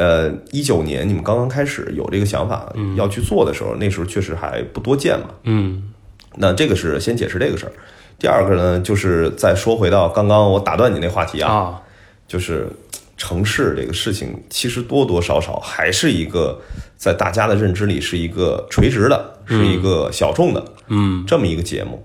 [0.00, 5.26] 呃一九年你们刚刚开始有这个想法要去做的时候，那时候确实还不多见嘛。
[5.44, 5.90] 嗯
[6.36, 7.72] 那这个是先解释这个事儿。
[8.18, 11.82] 第二个呢，就是再说回到刚刚我打断你那话题啊，啊，
[12.26, 12.68] 就是
[13.16, 16.58] 城市这个事情，其实多多少少还是一个
[16.96, 22.02] 在大家的认知里是一个垂直的，是一个小众的嗯这么一个节目。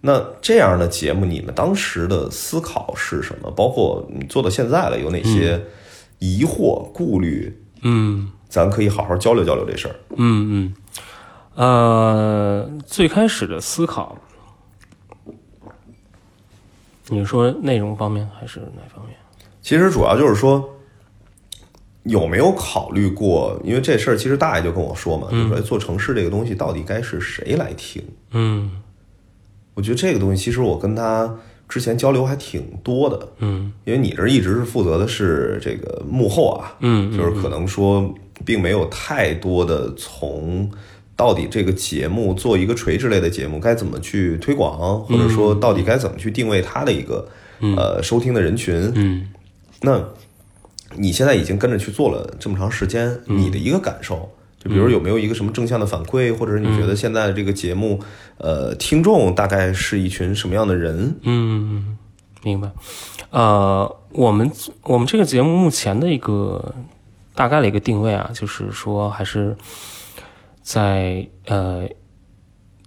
[0.00, 3.50] 那这样的节目，你们当时的思考是什么？
[3.50, 5.60] 包括你做到现在了，有哪些
[6.18, 7.56] 疑惑、顾虑？
[7.82, 9.94] 嗯咱可以好好交流交流这事儿。
[10.16, 10.74] 嗯
[11.54, 11.64] 嗯，
[12.64, 14.16] 呃，最开始的思考，
[17.08, 19.14] 你说内容方面还是哪方面？
[19.60, 20.66] 其实主要就是说，
[22.04, 23.60] 有没有考虑过？
[23.62, 28.02] 因为这事儿，其实大爷就跟我说嘛，就说哎做城市这个东西到底该是谁来听？
[28.30, 28.80] 嗯
[29.74, 31.32] 我觉得这个东西，其实我跟他
[31.68, 33.72] 之前交流还挺多的，嗯。
[33.84, 38.12] 因为你这一直是负责的是这个幕后啊，嗯就是可能说
[38.44, 40.70] 并没有太多的从
[41.14, 47.28] 到底这个节目做一个垂直类的节目该怎么去推广，或者说到底该怎么去定位它的一个
[47.60, 49.28] 呃收听的人群，嗯。
[49.80, 50.02] 那
[50.96, 58.00] 你现在已经跟着去做了这么长时间，你的一个感受，就比如有没有一个什么正向的反馈，或者是你觉得现在的这个节目，
[58.38, 61.16] 呃，听众大概是一群什么样的人？
[61.22, 61.96] 嗯，
[62.42, 62.70] 明白。
[63.30, 64.50] 呃，我们
[64.82, 66.74] 我们这个节目目前的一个
[67.34, 69.56] 大概的一个定位啊，就是说还是
[70.62, 71.88] 在呃，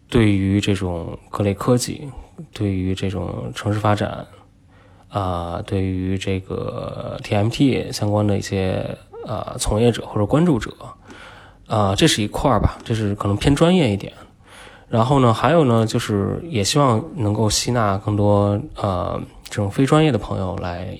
[0.09, 2.09] 对于这种各类科技，
[2.53, 4.25] 对于这种城市发展，
[5.09, 10.73] 啊、对于这个 TMT 相关的一些呃从业者或者关注者，
[11.71, 14.11] 啊、这是一块儿吧，这是可能偏专业一点。
[14.89, 20.99] 然后呢，还有呢，就是也希望能够吸纳更多呃这种非专业的朋友来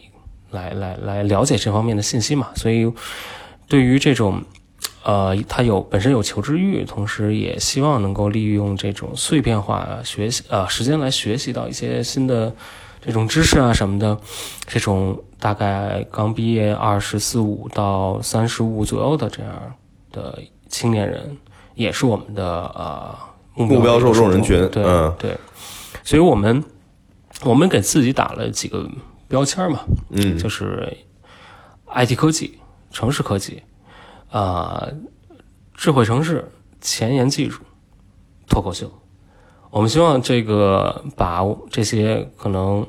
[0.49, 2.47] 来来来了解这方面的信息嘛。
[2.55, 2.89] 所以
[3.67, 4.41] 对于这种
[5.03, 12.55] 呃他有本身有求知欲，同时也希望能够利用这种碎片化学习呃时间来学习到一些新的
[13.05, 14.17] 这种知识啊什么的，
[14.67, 19.53] 这种大概刚毕业二十四五到三十五左右的这样
[20.13, 20.39] 的
[20.71, 21.37] 青年人，
[21.75, 23.15] 也是我们的呃
[23.53, 25.13] 目目标受众人群对、嗯。
[25.19, 25.37] 对，
[26.03, 26.63] 所以我们
[27.43, 28.89] 我们给自己打了几个
[29.27, 30.37] 标签嘛，嗯。
[30.37, 30.97] 就是
[31.93, 32.57] IT 科技、
[32.89, 33.61] 城市科技，
[34.31, 34.87] 啊、
[35.75, 37.61] 智慧城市、前沿技术、
[38.47, 38.89] 脱口秀。
[39.69, 42.85] 我们希望这个把这些可能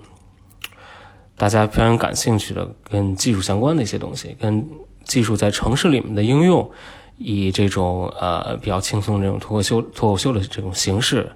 [1.37, 4.69] 大家非常感兴趣的跟技术相关的一些东西，跟
[5.05, 6.71] 技术在城市里面的应用，
[7.19, 11.31] 以这种呃比较轻松的这种脱口秀脱口秀的这种形式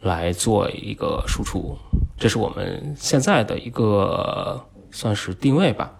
[0.00, 1.76] 来做一个输出，
[2.18, 4.60] 这是我们现在的一个
[4.90, 5.90] 算是定位吧。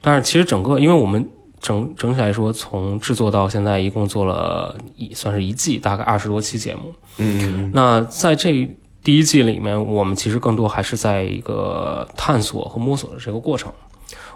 [0.00, 1.28] 但是其实整个，因为我们
[1.60, 6.92] 整整体来说，从制作到现在一共做了一算是一季，大概二十多期节目。
[7.18, 8.68] 嗯那在这
[9.04, 13.72] 第一季里面，我们其实更多还是在一个探索和摸索的这个过程。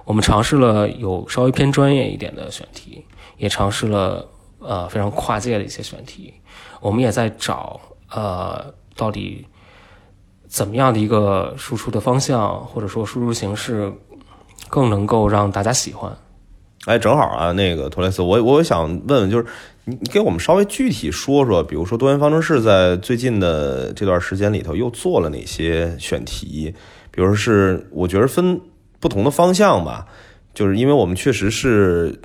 [0.05, 3.05] 我们尝试了有稍微偏专业一点的选题，
[3.37, 4.27] 也尝试了
[4.59, 6.33] 呃非常跨界的一些选题。
[6.81, 9.47] 我们也在找呃到底
[10.47, 13.93] 怎么样的一个输出的方向，或者说输出形式
[14.69, 16.17] 更能够让大家喜欢。
[16.87, 19.47] 哎，正好啊，那个托雷斯，我我想问问，就是
[19.85, 26.73] 你你给我们稍微具体说说，比如说多元方程式在最近的这段时间里头又做了哪些选题？
[27.11, 28.61] 比如是我觉得分
[29.01, 30.07] 不同的方向吧，
[30.55, 32.21] 就是因为我们确实是，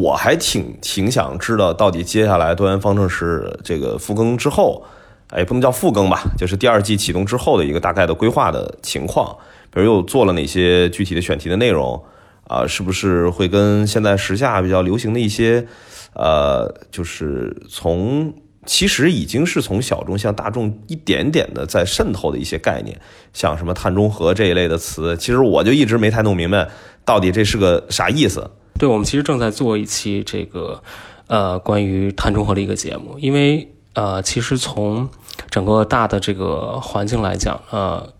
[0.00, 4.84] 我还挺挺想知道到底接下来多元方程式这个复更之后，
[5.30, 9.36] 哎，不能叫复更吧，就是第二季启动之后的一个大概的规划的情况，
[9.70, 12.02] 比如又做了哪些具体的选题的内容。
[12.46, 15.66] 啊，是不是会跟现在时下比较流行的一些，
[16.12, 18.30] 呃，就是从
[18.66, 23.00] 其实已经是从小众向大众一点点的在渗透的一些概念，
[23.32, 26.68] 像什么碳中和这一类的词，其实我就一直没太弄明白
[27.02, 28.50] 到底这是个啥意思。
[28.78, 30.82] 对，我们其实正在做一期这个
[31.26, 35.08] 呃关于碳中和的一个节目，因为呃，其实从
[35.50, 38.12] 整个大的这个环境来讲，呃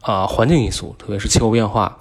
[0.00, 1.98] 啊、环境因素，特别是气候变化。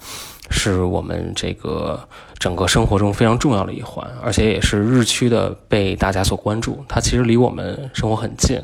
[0.50, 2.08] 是我们这个
[2.40, 6.82] 整个生活中非常重要的一环，而且也是日趋的被大家所关注。
[6.88, 8.64] 它其实离我们生活很近。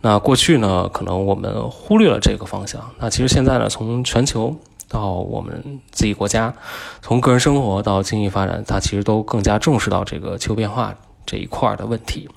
[0.00, 2.80] 那过去呢，可能我们忽略了这个方向。
[3.00, 4.56] 那其实现在呢，从全球
[4.88, 6.54] 到我们自己国家，
[7.02, 10.94] 从个人生活到经济发展，它其实都更加重视到这个气候变化
[11.26, 12.28] 这一块的问题。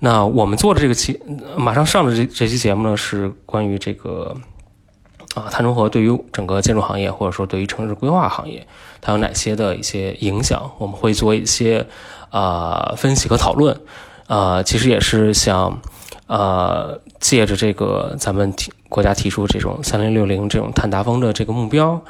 [0.00, 1.20] 那我们做的这个期，
[1.56, 4.36] 马上上的这这期节目呢，是关于这个。
[5.34, 8.66] 啊，碳中和对于整个建筑行业，或者说对于城市规划行业，
[9.02, 10.70] 它有哪些的一些影响？
[10.78, 11.86] 我们会做一些
[12.30, 13.78] 啊、分析和讨论。
[14.26, 15.80] 呃，其实也是想
[16.28, 22.00] 呃借着这个咱们提国家提出这种三零六零这种碳达峰的这个目标，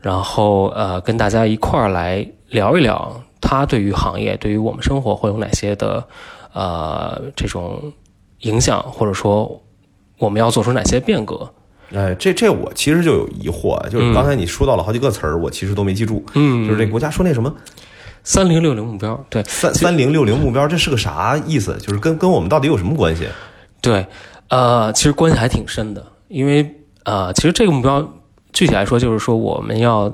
[0.00, 6.06] 然后呃跟大家一块儿来聊一聊，它对于行业、对于我们生活会有哪些的
[6.52, 7.92] 呃这种
[8.40, 9.62] 影响，或者说
[10.18, 11.48] 我们要做出哪些变革。
[11.94, 16.22] 哎，这这我其实就有疑惑，就是刚才你说到了好几个词儿，我其实都没记住。
[16.34, 17.50] 嗯，就是这国家说那什么
[18.22, 21.74] 三零六零目标，对，三三零六零目标，这是个啥意思？
[21.78, 23.26] 就是跟跟我们到底有什么关系？
[23.80, 24.06] 对，
[24.48, 28.06] 呃，其实关系还挺深的，因为呃，其实这个目标
[28.52, 30.12] 具体来说就是说我们要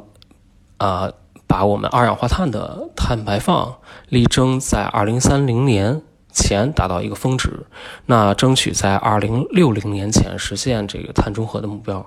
[0.78, 1.12] 呃
[1.46, 3.74] 把我们二氧化碳的碳排放
[4.08, 6.02] 力争在二零三零年。
[6.36, 7.64] 前达到一个峰值，
[8.06, 12.04] 那争取在二零六零年前实现这个碳中和的目标。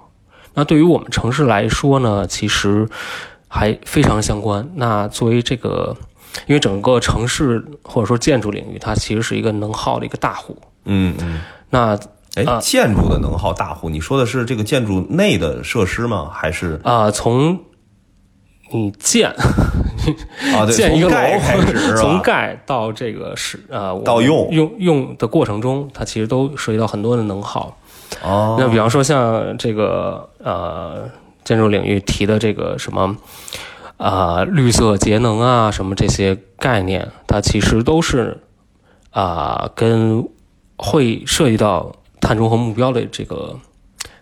[0.53, 2.89] 那对于我们城市来说呢，其实
[3.47, 4.69] 还非常相关。
[4.75, 5.95] 那作为这个，
[6.45, 10.57] 因为整个城市或者说建筑领域，它其实是一个能耗的一个大户。
[10.87, 11.39] 嗯嗯。
[11.69, 11.97] 那
[12.35, 16.29] 哎，建筑的能耗大户，你说的是这个建筑内的设施吗？
[16.31, 17.59] 还是啊，从
[18.71, 19.29] 你建
[20.53, 27.75] 啊，对，建一个楼开始， 从盖到这个是呃到用用用的过程中，它其实都涉及到很多的能耗。
[28.23, 31.09] 哦，那比方说像这个呃
[31.43, 33.15] 建筑领域提的这个什么
[33.97, 38.41] 啊、呃、绿色节能啊什么这些概念，它其实都是
[39.09, 40.27] 啊、呃、跟
[40.77, 43.59] 会涉及到碳中和目标的这个。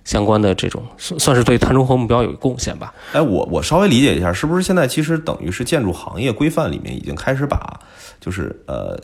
[0.04, 2.94] 相关的这种算算是对碳中和目标有贡献吧？
[3.12, 7.80] 哎，我我稍微理解一下，是不是现在其实等于是建筑行业规范里面已经开始把，
[8.22, 8.96] 就是呃，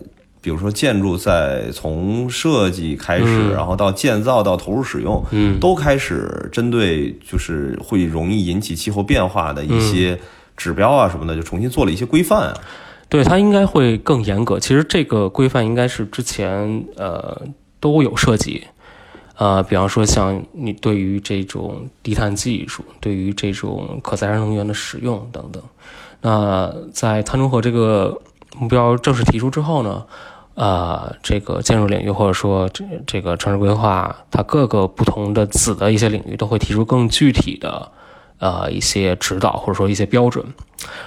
[0.42, 10.20] 比如说建筑在从设计开始，嗯、然后到建造到投入使用，嗯，都开始针对就是会容易引起气候变化的一些
[10.56, 12.54] 指标啊什么的，就重新做了一些规范啊。
[13.12, 14.58] 对，它应该会更严格。
[14.58, 17.42] 其实这个规范应该是之前呃
[17.82, 18.64] 都有涉及。
[19.36, 25.62] 呃，比方说像你对于这种低碳技术，对于这种可再生能源的使用等等，
[26.22, 28.22] 那在碳中和这个
[28.58, 30.06] 目标正式提出之后呢，
[30.54, 37.92] 呃，这个建筑领域或者说这这个城市规划，它各个不同的子的一些领域都会提出更具体的
[38.42, 40.46] 呃一些指导或者说一些标准，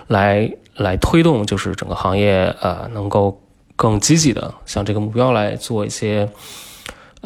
[0.06, 3.38] 来来推动就是整个行业呃能够
[3.76, 6.26] 更积极的向这个目标来做一些。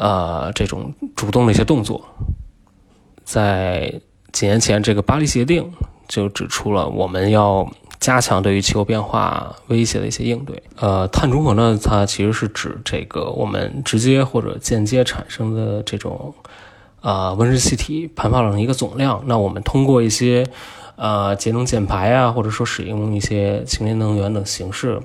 [0.01, 2.01] 呃，这种主动的一些动作，
[3.25, 3.93] 在
[4.31, 5.69] 几年前，这个巴黎协定
[6.07, 10.63] 就指出了我们要加强对于气候变化威胁的一些应对。
[10.77, 16.33] 呃，碳中和呢，它其实是指这个我们直接或者间接产生的这种
[17.01, 19.23] 呃温室气体排放量的一个总量。
[19.25, 20.45] 那我们通过一些
[20.95, 24.99] 呃节能减排啊，或者说使用一些清洁能源等形式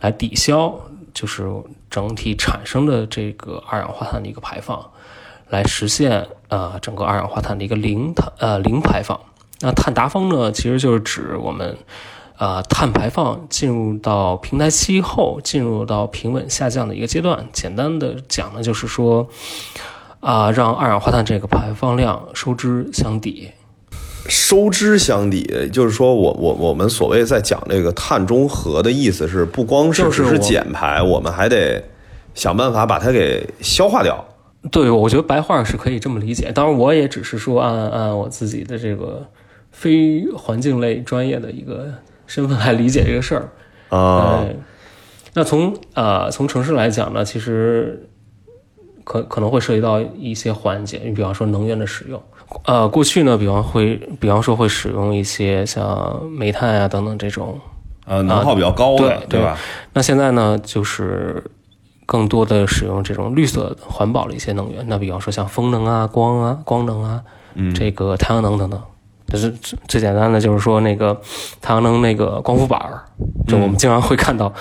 [0.00, 0.74] 来抵消，
[1.12, 1.50] 就是
[1.90, 4.90] 整体产生的这个二氧化碳的一个排放，
[5.48, 9.18] 来实现呃整个二氧化碳的一个零碳呃零排放。
[9.60, 11.76] 那碳达峰呢，其实就是指我们。
[12.40, 17.44] 呃，碳排放进入到平台期后，进入到平稳下降的一个阶段。
[17.52, 19.28] 简单的讲呢，就是说，
[20.20, 23.50] 啊，让二氧化碳这个排放量收支相抵。
[24.28, 31.82] 收支相抵，就是说我我我们所谓在讲这个碳中和的意思是，不光是只是减排，我们还得
[32.34, 34.24] 想办法把它给消化掉。
[34.70, 36.52] 对，我觉得白话是可以这么理解。
[36.52, 39.26] 当然，我也只是说按按我自己的这个
[39.70, 41.86] 非环境类专业的一个。
[42.28, 43.48] 身份来理解这个事儿
[43.88, 44.44] 啊，
[45.32, 48.06] 那从呃从城市来讲呢，其实
[49.08, 52.22] 可可能会涉及到一些环节，你比方说能源的使用，
[52.66, 57.58] 呃，过去呢，比方会比方说会使用一些像煤炭啊等等这种
[58.04, 59.56] 呃能耗比较高的，对吧？
[59.94, 61.42] 那现在呢，就是
[62.04, 67.22] 更多的使用这种绿色环保的一些能源，那比方说像风能啊、光啊、光能啊，
[67.54, 68.78] 嗯，这个太阳能等等。
[69.28, 71.18] 就是最最简单的，就是说那个
[71.60, 73.04] 太阳能那个光伏板儿，
[73.46, 74.56] 就我们经常会看到，这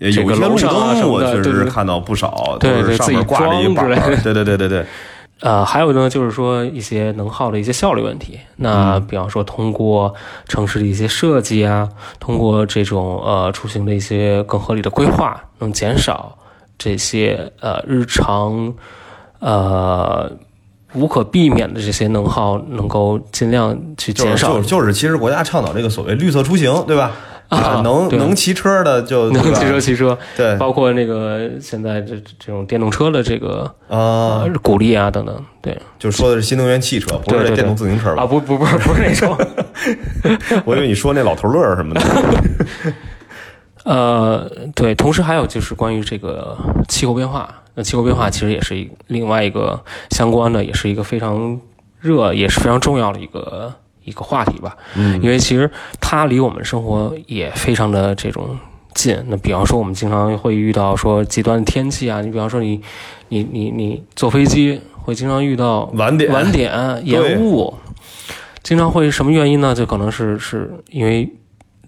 [0.00, 4.84] 个楼上啊什么的，确实是看到不少，对对，上面挂着一板儿，对对对对对。
[5.40, 8.38] 呃，还有呢，就是说一些能耗的一些效率问题。
[8.56, 10.14] 那比方说，通过
[10.46, 11.88] 城市的一些设计啊，
[12.18, 16.36] 通过这种呃出行的一些更合理的规划，能减少
[16.78, 18.74] 这些呃日常
[19.38, 20.30] 呃。
[20.92, 24.54] 无可避免的这些能耗，能够尽量去减少。
[24.54, 27.12] 就是就是，其实国家倡导这个所谓绿色出行，对吧？
[27.50, 38.22] 啊，能能骑车的就 能骑车骑车，对，包括那个现在这这种电动车的这个啊鼓励啊等等，对，就说的是新能源汽车，不是电动自行车吧？
[38.22, 39.36] 啊，不不不是不是那种，
[40.64, 42.00] 我以为你说那老头乐什么的。
[43.84, 46.56] 呃，对，同时还有就是关于这个
[46.88, 47.52] 气候变化。
[47.74, 49.80] 那气候变化其实也是一另外一个
[50.10, 51.58] 相关的，也是一个非常
[52.00, 53.72] 热，也是非常重要的一个
[54.04, 54.76] 一个话题吧。
[54.94, 55.70] 嗯，因为其实
[56.00, 58.58] 它离我们生活也非常的这种
[58.94, 59.16] 近。
[59.28, 62.80] 那比方说，我们经常会遇到说极端的天气啊，你比方说你
[63.28, 66.72] 你你你坐飞机会经常遇到晚点晚点
[67.04, 67.74] 延误，
[68.62, 69.74] 经常会什么原因呢？
[69.74, 71.30] 就可能是是因为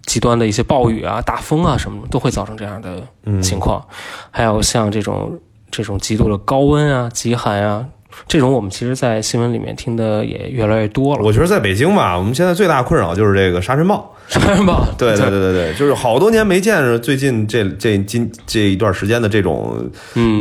[0.05, 3.01] 极端的一些暴雨啊、大风啊什么的都会造成这样的
[3.41, 3.85] 情况。
[4.31, 5.39] 还有像这种。
[5.75, 7.83] 这种极度的高温啊、极寒啊，
[8.27, 11.23] 这种我们其实，在新闻里面听的也越来越多了。
[11.23, 14.09] 我觉得在北京吧，我们现在最大困扰就是这个沙尘暴。
[14.27, 19.89] 沙尘暴， 对对对对对，就是好多年没见着最近这这今这一段时间的这种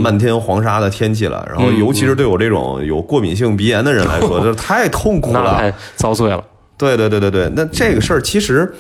[0.01, 1.45] 漫天黄沙的天气了。
[1.49, 6.43] 然后，尤其是对我这种有过敏性鼻炎的人来说，就是太痛苦了， 太遭罪了。
[6.79, 8.73] 对对对对对，那这个事儿其实。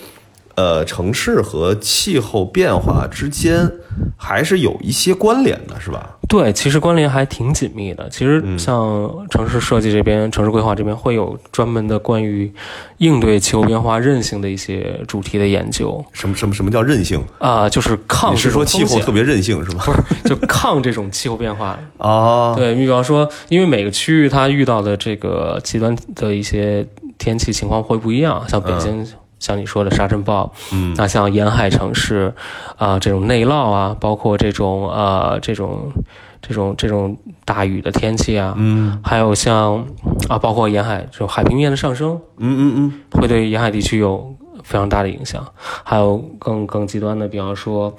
[0.54, 3.70] 呃，城市和气候变化之间
[4.16, 6.16] 还是有一些关联的，是吧？
[6.28, 8.08] 对，其实关联还挺紧密的。
[8.08, 12.50] 其实像城市设计这边、城市规划这边会有专门的关于
[12.98, 16.02] 应对气候变化韧性的一些主题的研究。
[16.12, 17.68] 什么什么什么叫韧性啊？
[17.68, 18.32] 就是抗。
[18.32, 19.82] 你是说气候特别韧性是吗？
[19.84, 22.54] 不是，就抗这种气候变化啊。
[22.56, 26.86] 对，你比方说，因为每个区域它遇到的这个极端的一些
[27.18, 29.06] 天气情况会不一样，像北京。
[29.42, 32.32] 像你说的沙尘暴，嗯，那像沿海城市，
[32.78, 35.92] 啊，这种内涝啊，包括这种呃，这种
[36.40, 39.84] 这种这种大雨的天气啊，嗯，还有像
[40.28, 44.32] 啊，包括沿海这种海平面的上升，嗯嗯嗯，会对沿海地区有
[44.62, 45.44] 非常大的影响。
[45.82, 47.92] 还有更更极端的，比方说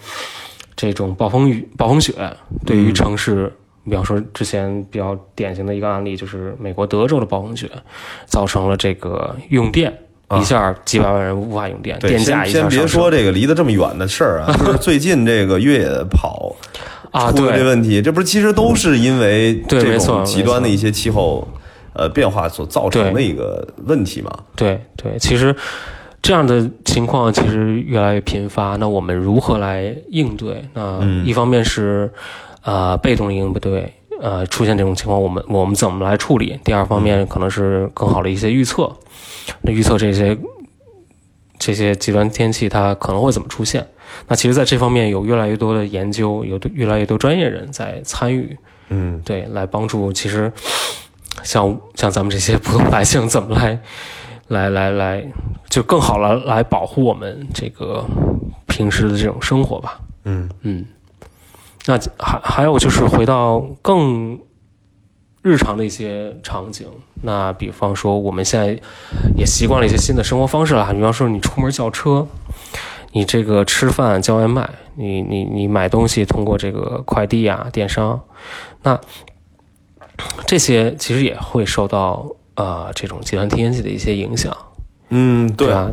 [0.78, 2.14] 这种暴风雨、暴风雪，
[2.66, 3.52] 对于城市，
[3.84, 7.70] 比方说之前比较典型的一个案例，就是美国德州的暴风雪，
[8.28, 9.94] 造成了这个用电。
[10.40, 16.56] 一下几百万人无法用电，电价一下先别说这个离得这么远的事儿啊， 就是最近这个越野跑
[17.12, 21.48] 啊，出这问题，这不是其实都是因为这种极端的一些气候
[21.94, 24.32] 呃变化所造成的一个问题嘛？
[24.56, 25.56] 对对，其实
[26.22, 30.64] 这样的情况其实越来越频发，那我们如何来应对？
[30.74, 32.12] 那一方面是
[32.64, 36.60] 呃被动应对，呃出现这种情况，我们我们怎么来处理？
[36.64, 38.92] 第二方面可能是更好的一些预测。
[39.62, 40.38] 那预测这些
[41.60, 43.88] 这些极端天气它可能会怎么出现？
[44.28, 48.56] 那其实，在这方面有越来越多的研究，有越来越多专业人在参与，
[48.90, 50.52] 嗯，对，来帮助其实
[51.42, 53.80] 像像咱们这些普通百姓怎么来
[54.50, 55.26] 来来来，
[55.68, 58.06] 就更好了来保护我们这个
[58.68, 60.00] 平时的这种生活吧。
[60.26, 60.86] 嗯嗯，
[61.88, 64.38] 那还还有就是回到更
[65.44, 66.88] 日常的一些场景。
[67.22, 68.80] 那比方说，我们现在
[69.38, 70.92] 也习惯了一些新的生活方式了。
[70.92, 72.26] 比方说，你出门叫车，
[73.12, 78.20] 你这个吃饭叫外卖，你你你买东西通过这个快递啊、电商，
[78.82, 79.00] 那
[80.48, 82.26] 这些其实也会受到
[82.56, 84.56] 呃这种极端天气的一些影响。
[85.10, 85.92] 嗯，对啊，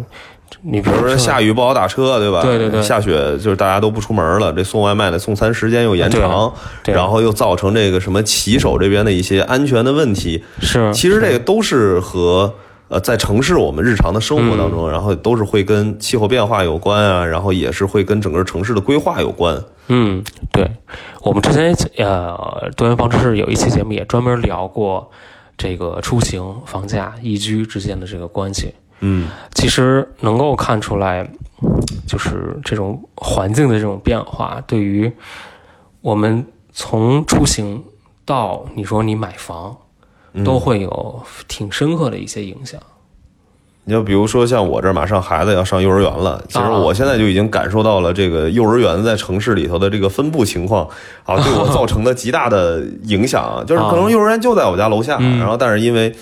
[0.62, 2.42] 你比比如说下雨不好打车，对吧？
[2.42, 6.52] 对对对下雪就是大家都不出门了，这送外卖的送餐时间又延长，
[6.82, 10.44] 对然后又造成这个什么骑手这边的一些安全的问题。
[10.61, 12.52] 是其实这个都是和
[12.88, 19.62] 呃在城市我们日常的生活当中，嗯然后都是会跟气候变化有关啊，然后也是会跟整个城市的规划有关。
[19.88, 20.70] 嗯，对，
[21.22, 25.11] 我们之前呃多元方程式有一期节目也专门聊过
[25.56, 28.74] 这个出行、房价、宜居之间的这个关系。
[29.01, 29.28] 嗯。
[29.55, 31.28] 其实能够看出来，
[32.07, 35.11] 就是这种环境的这种变化，对于
[36.01, 37.82] 我们从出行
[38.24, 39.76] 到你说你买房，
[40.32, 40.44] 嗯。
[40.44, 42.80] 都会有挺深刻的一些影响。
[43.84, 50.86] 你就比如说像我这儿马上孩子要上幼儿园了，其实啊我现在就已经感受到了这个幼儿园在城市里头的这个分布情况
[51.24, 55.38] 啊，对我造成的极大的影响啊，就是可能幼儿园就在我家楼下，嗯。
[55.38, 56.14] 然后但是因为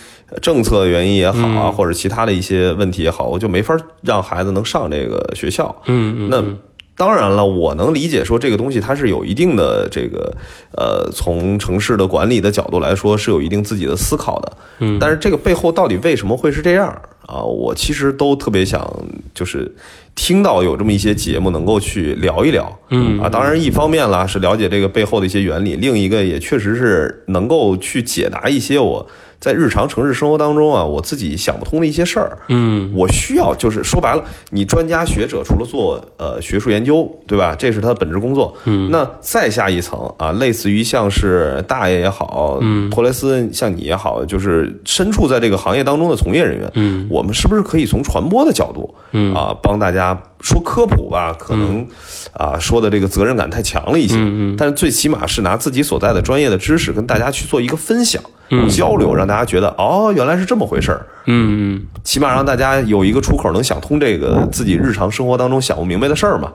[0.42, 5.74] 政策原因也好啊，嗯或者其他的一些问题也好，我就没法让孩子能上这个学校。
[5.86, 6.58] 嗯嗯，那嗯
[6.96, 10.36] 当然了，我能理解说这个东西它是有一定的这个
[10.76, 14.52] 呃，从城市的管理的角度来说是有一定自己的思考的。
[14.80, 16.88] 嗯但是这个背后到底为什么会是这样
[17.24, 17.40] 啊？
[17.40, 18.84] 我其实都特别想
[19.32, 19.72] 就是
[20.16, 22.76] 听到有这么一些节目能够去聊一聊。
[22.90, 29.06] 嗯啊，当然一方面啦是了解这个背后的一些原理，另一个也确实是能够去解答一些我
[29.40, 32.38] 在日常城市生活当中啊我自己想不通的一些事儿。
[32.48, 37.54] 嗯我需要就是说白了，你专家学者除了做呃学术研究，对吧？
[37.56, 38.54] 这是他的本职工作。
[38.64, 51.34] 嗯，那再下一层啊，类似于像是大爷也好，嗯托雷斯像你也好，就是身处在这个行业当中的从业人员，嗯我们是不是可以从传播的角度，嗯啊，帮大家说科普吧？
[51.38, 51.86] 可能
[52.32, 54.16] 啊说的这个责任感太强了一些，
[54.56, 61.06] 但是最起码是拿自己所在的专业的知识跟大家去做一个分享、嗯交流，让大家觉得哦，原来是这么回事儿。
[61.26, 66.52] 嗯嗯，起码让大家有一个出口，能想通这个自己日常生活当中想不明白的事儿嘛。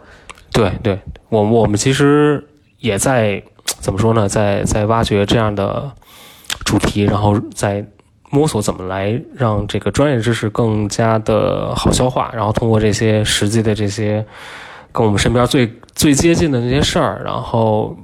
[0.51, 2.47] 对对，我我们其实
[2.79, 5.91] 也在怎么说呢，在在挖掘这样的
[6.63, 7.85] 主题，然后在
[8.33, 14.25] 摸索怎么来让这个专业知识更加的好消化，然后通过这些实际的这些
[14.91, 17.95] 跟我们身边最最接近的那些事儿，然后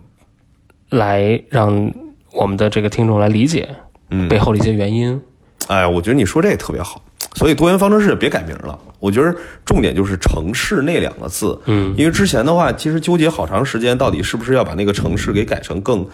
[0.92, 1.92] 来让
[2.32, 3.68] 我们的这个听众来理解
[4.12, 5.20] 嗯，背后的一些原因。
[5.66, 7.02] 哎，我觉得你说这个特别好，
[7.34, 8.78] 所以多元方程式别改名了。
[9.00, 16.06] 我觉得重点就是“城市”那两个字，嗯因为之前的话，其实纠结好长时间，到底是不是要把那个城市给改成更。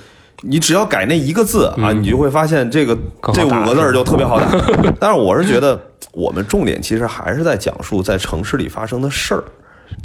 [0.42, 2.98] 你只要改那一个字啊，你就会发现这个
[3.34, 4.52] 这五个字儿就特别好打。
[5.00, 5.80] 但是我是觉得，
[6.12, 9.44] 我们重点其实还是在讲述在城市里发生的事儿，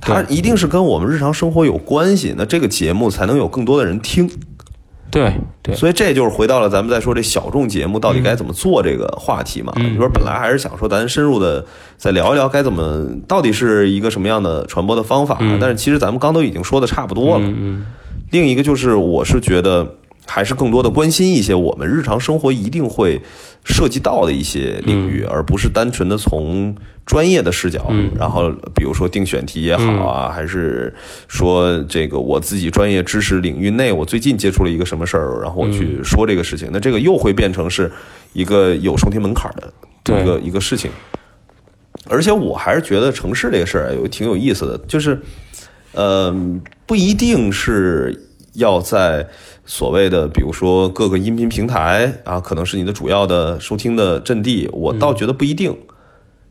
[0.01, 4.31] 它一定是跟我们日常生活有关系，那这个节目才能有更多的人听。
[5.11, 9.73] 对对，所以这就是回到了咱们在说这小众节目到底该怎么做这个话题嘛。
[9.75, 11.67] 嗯你说本来还是想说咱深入的
[11.97, 17.53] 再聊一聊该怎么，到底是一个什么样的传播的方法，嗯但是其实咱们刚都已经说的差不多了。
[18.31, 19.97] 另一个就是，我是觉得
[20.33, 23.21] 还是更多的关心一些我们日常生活一定会
[23.65, 26.73] 涉及到的一些领域，而不是单纯的从
[27.05, 28.13] 专业的视角，嗯。
[28.17, 30.95] 然后比如说定选题也好啊，还是
[31.27, 37.91] 说这个我自己专业知识领域内，我最近接触了一个什么事儿，然后我去说这个事情，那这个又会变成是
[38.33, 39.73] 一个有收听门槛的
[40.05, 40.23] 对。
[40.23, 40.89] 一个一个事情。
[42.09, 45.21] 而且我还是觉得城市这个事儿有挺有意思的，就是，
[45.93, 46.35] 呃，
[46.87, 49.29] 不一定是要在
[49.65, 54.69] 所谓的，比如说各个音频平台啊，可能是你的主要的收听的阵地。
[54.73, 55.77] 我倒觉得不一定，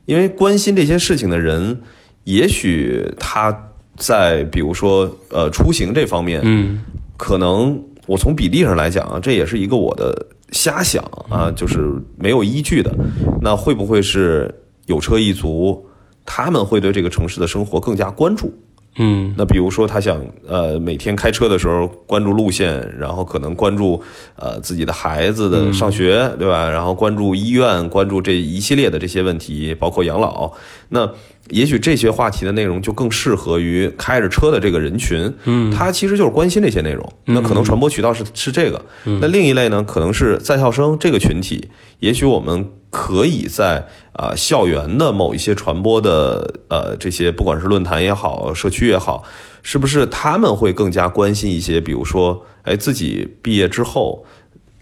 [0.05, 1.81] 因为关心这些事情的人，
[2.23, 6.81] 也许他在比如说呃出行这方面，嗯
[7.17, 12.95] 可能我从比例上来讲啊，这也是一个我的瞎想啊，就是没有依据的。
[13.41, 14.53] 那会不会是
[14.85, 15.85] 有车一族，
[16.25, 18.53] 他们会对这个城市的生活更加关注？
[18.95, 24.01] 嗯那比如说，他想呃每天开车的时候关注路线，然后可能关注
[24.35, 26.69] 呃自己的孩子的上学，对吧？
[26.69, 30.51] 然后关注医院，关注这一系列的这些问题，包括养老。
[30.89, 31.09] 那
[31.49, 37.13] 也许这些话题的内容就更适合于开着车的这个人群，嗯他其实就是关心这些内容。
[37.25, 38.83] 那可能传播渠道是是这个。
[39.21, 41.69] 那另一类呢，可能是在校生这个群体，
[41.99, 49.23] 也许我们可以在啊、校园的某一些传播的呃这些，不管是论坛也好，社区也好，
[49.63, 51.79] 是不是他们会更加关心一些？
[51.79, 54.25] 比如说，哎，自己毕业之后。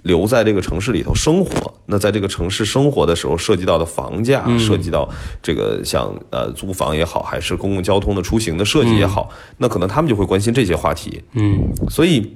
[0.07, 1.71] 留在这个城市里头生活。
[1.85, 5.07] 那在这个城市生活的时候，涉及到的房价，涉及到
[5.43, 11.21] 这个像呃租房也好，还是公共交通的出行的设计也好，那可能他们就会关心这些话题。
[11.33, 12.35] 嗯所以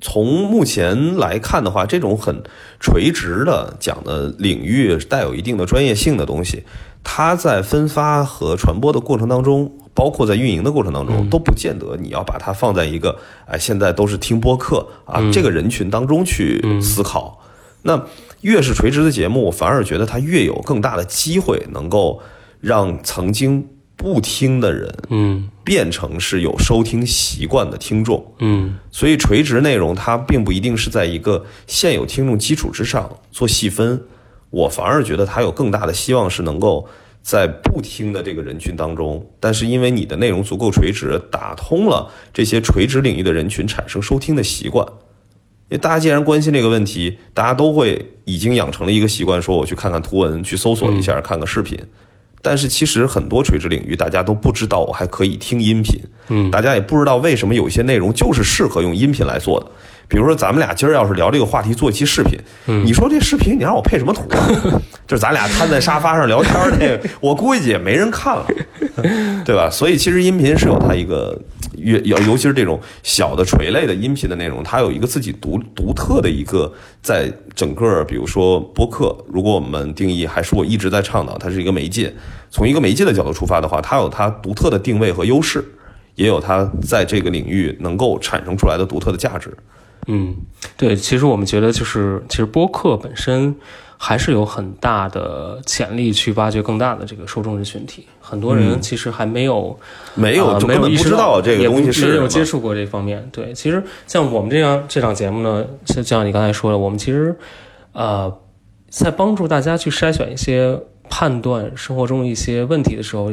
[0.00, 2.42] 从目前来看的话，这种很
[2.78, 6.62] 垂直的讲的领域，带有一定的专业性的东西，
[7.02, 17.40] 它在分发和传播的过程当中，包括在运营的过程当中，都不见得你要把它放在一个哎，现在都是听播客啊这个人群当中去思考。
[17.82, 18.04] 那
[18.42, 22.20] 越是垂直的节目，我反而觉得它越有更大的机会能够
[22.60, 23.66] 让曾经
[23.96, 25.48] 不听的人嗯。
[25.64, 28.24] 变成是有收听习惯的听众。
[28.38, 28.78] 嗯。
[28.92, 34.00] 所以垂直内容它并不一定是在一个现有听众基础之上做细分，
[34.50, 36.86] 我反而觉得它有更大的希望是能够
[37.26, 44.86] 在不听的这个人群当中，但是因为你的内容足够垂直，打通了这些垂直领域的人群产生收听的习惯。
[45.68, 51.76] 因为大家既然关心这个问题，大家都会已经养成了一个习惯，说我去看看图文，去搜索一下，看个视频。
[52.40, 59.66] 但是其实很多垂直领域，大家都不知道我还可以听音频，嗯，大家也不知道为什么有些内容就是适合用音频来做的。
[60.08, 62.38] 比如说，咱们俩今儿要是聊这个话题，做一期视频，
[62.84, 64.48] 你说这视频你让我配什么图啊？
[65.06, 68.46] 就是咱俩瘫在沙发上聊天那个， 我估计也没人看了，
[69.44, 69.68] 对吧？
[69.70, 71.36] 所以其实音频是有它一个
[71.76, 82.12] 尤尤尤其是这种小的垂类的音频的内容，它有一个自己独独特的一个在整个比如说播客，如果我们定义还是我一直在倡导，它是一个媒介，
[82.50, 85.64] 从一个媒介的角度出发的话，它有它独特的定位和优势，
[86.14, 89.52] 也有它在这个领域能够产生出来的独特的价值。
[90.06, 90.36] 嗯，
[90.76, 93.54] 对，其实我们觉得就是，其实播客本身
[93.96, 98.06] 还是有很大的潜力去挖掘更大的这个受众人群体。
[98.20, 99.78] 很多人其实还没有、
[100.14, 103.28] 没有，根本不知没有意识到道这个东西是没有接触过这方面。
[103.32, 107.36] 对，其实像我们这样这档节目呢，就像你刚才说的，我们其实
[107.92, 108.32] 呃
[108.88, 110.78] 在帮助大家去筛选一些
[111.08, 113.32] 判断生活中一些问题的时候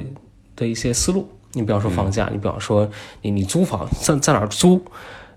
[0.55, 1.27] 的一些思路。
[1.53, 2.89] 你比方说房价，你比方说
[3.21, 4.83] 你你租房在在哪儿租，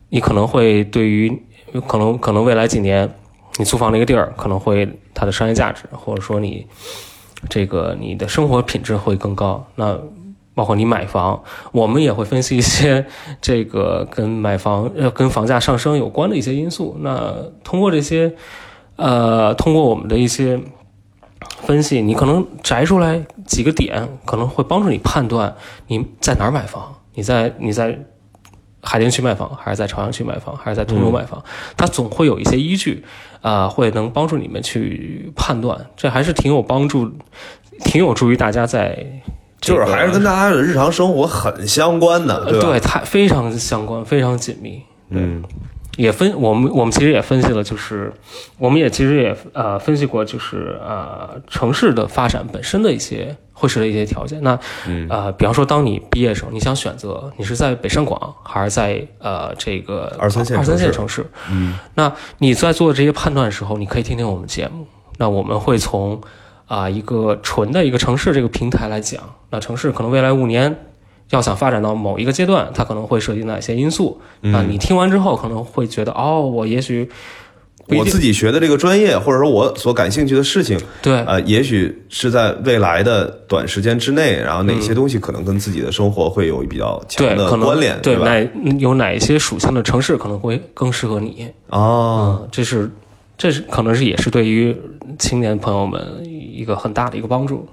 [0.09, 1.42] 你可能会对于
[1.86, 3.12] 可能可能未来几年
[3.59, 6.66] 你租房那个地儿可能会它的商业价值，或者说你
[7.48, 9.66] 这个你的生活品质会更高。
[9.74, 9.98] 那
[10.54, 11.42] 包括你买房，
[11.72, 13.04] 我们也会分析一些
[13.42, 16.96] 这个跟买房呃跟房价上升有关的一些因素。
[17.00, 18.34] 那通过这些
[18.96, 20.59] 呃通过我们的一些
[21.59, 25.54] 分析，你可能摘出来几个点，可能会帮助你判断
[25.88, 27.98] 你在哪儿买房，你在你在
[28.87, 31.43] 海淀区卖房，还是在朝阳区卖房，还是在通州卖房，
[31.76, 33.05] 它总会有一些依据，
[33.41, 37.11] 啊、会能帮助你们去判断，这还是挺有帮助，
[37.80, 38.97] 挺有助于大家在、
[39.61, 42.68] 这个，就是还是跟大家的日常生活很相关的，呃对吧？
[42.68, 44.80] 对它非常相关，非常紧密。
[45.09, 45.43] 嗯
[45.97, 48.12] 也分我们我们其实也分析了，就是
[48.59, 54.42] 我们也其实也呃分析过，就是呃城市的发展本身的一些会是的一些条件。
[54.42, 64.86] 那嗯呃，比方说，当你毕业的时候，你想选择你是在北上广还是在呃这个二三线二三线城城市，嗯那你在做这些判断的时候，你可以听听我们节目。
[65.18, 66.20] 那我们会从
[66.66, 70.76] 啊、一个纯的一个城市这个平台来讲，那城市可能未来五年
[71.30, 74.20] 要想发展到某一个阶段，它可能会涉及哪些因素？
[74.52, 77.08] 啊你听完之后可能会觉得，哦，我也许
[77.88, 88.24] 我自己学的这个专业，或者说我所感兴趣的事情，对呃，也许是在未来的短时间之内，然后哪些东西可能跟自己的生活会有比较强的关联，对吧？
[88.24, 88.48] 哪
[88.78, 91.48] 有哪一些属性的城市可能会更适合你？
[91.68, 92.90] 哦，嗯，这是
[93.38, 94.76] 这是可能是也是对于
[95.18, 97.68] 青年朋友们一个很大的一个帮助。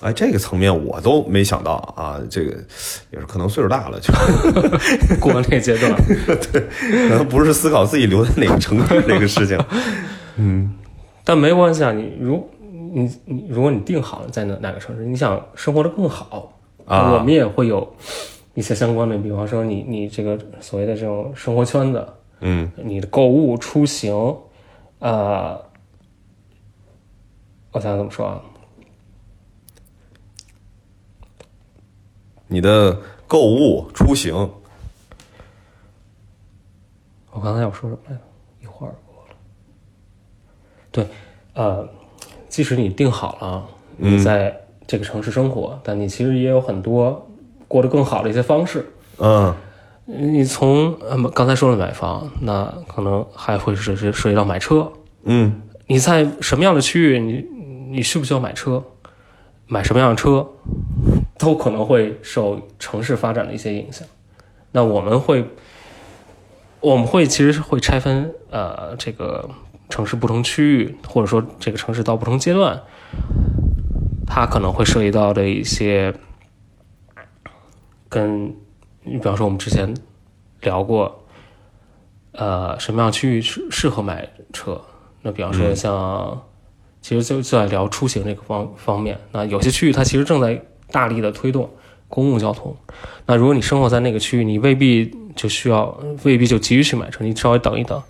[0.00, 2.50] 哎，这个层面我都没想到啊，这个
[3.10, 4.12] 也是可能岁数大了，就
[5.18, 5.94] 过了那个阶段，
[6.52, 6.60] 对
[7.08, 9.58] 可能不是思考自己留在哪个城市这个事情。
[10.36, 10.74] 嗯
[11.24, 12.46] 但没关系啊，你如
[12.92, 16.52] 你你如果你定好了在哪哪个城市，你想生活的更好
[16.84, 17.96] 啊我们也会有
[18.52, 22.06] 一些相关的，比方说你你这个所谓的这种生活圈子，
[22.40, 24.12] 嗯你的购物、出行，
[24.98, 25.58] 呃，
[27.72, 28.40] 我想想怎么说啊？
[32.54, 32.96] 你的
[33.26, 34.32] 购物、出行，
[37.32, 38.20] 我刚才要说什么来着？
[38.62, 39.34] 一会儿过了。
[40.92, 41.08] 对，
[41.54, 41.88] 呃，
[42.48, 47.28] 即使你定好了你在这个城市生活，但你其实也有很多
[47.66, 48.88] 过得更好的一些方式。
[49.18, 49.52] 嗯
[50.06, 54.92] 你从呃刚才说了买房，那可能还会涉及到买车。
[55.24, 57.44] 嗯你在什么样的区域，你
[57.90, 58.80] 你需不需要买车？
[59.66, 60.46] 买什么样的车，
[61.44, 64.08] 都可能会受城市发展的一些影响。
[64.72, 65.44] 那我们会，
[66.80, 69.48] 我们会其实是会拆分呃这个
[69.90, 72.80] 城市不同区域，或者说这个城市到不同阶段，
[74.26, 76.14] 它可能会涉及到的一些
[78.08, 78.46] 跟
[79.02, 79.94] 你比方说我们之前
[80.62, 81.24] 聊过，
[82.32, 84.80] 呃什么样区域适适合买车？
[85.22, 86.42] 那比方说像、
[87.00, 90.60] 其实就就在聊出行这个方方面，那有些区域它其实正在
[90.94, 91.68] 大力的推动
[92.08, 92.76] 公共交通。
[93.26, 98.00] 那如果你生活在那个区域，你未必就需要，未必就急于去买车，你稍微等一等，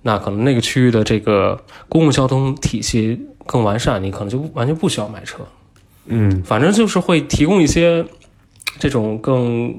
[0.00, 5.46] 那可能那个区域的这个公共交通体系更完善，你可能就完全不需要买车。
[6.06, 8.06] 嗯反正就是会提供一些
[8.78, 9.74] 这种更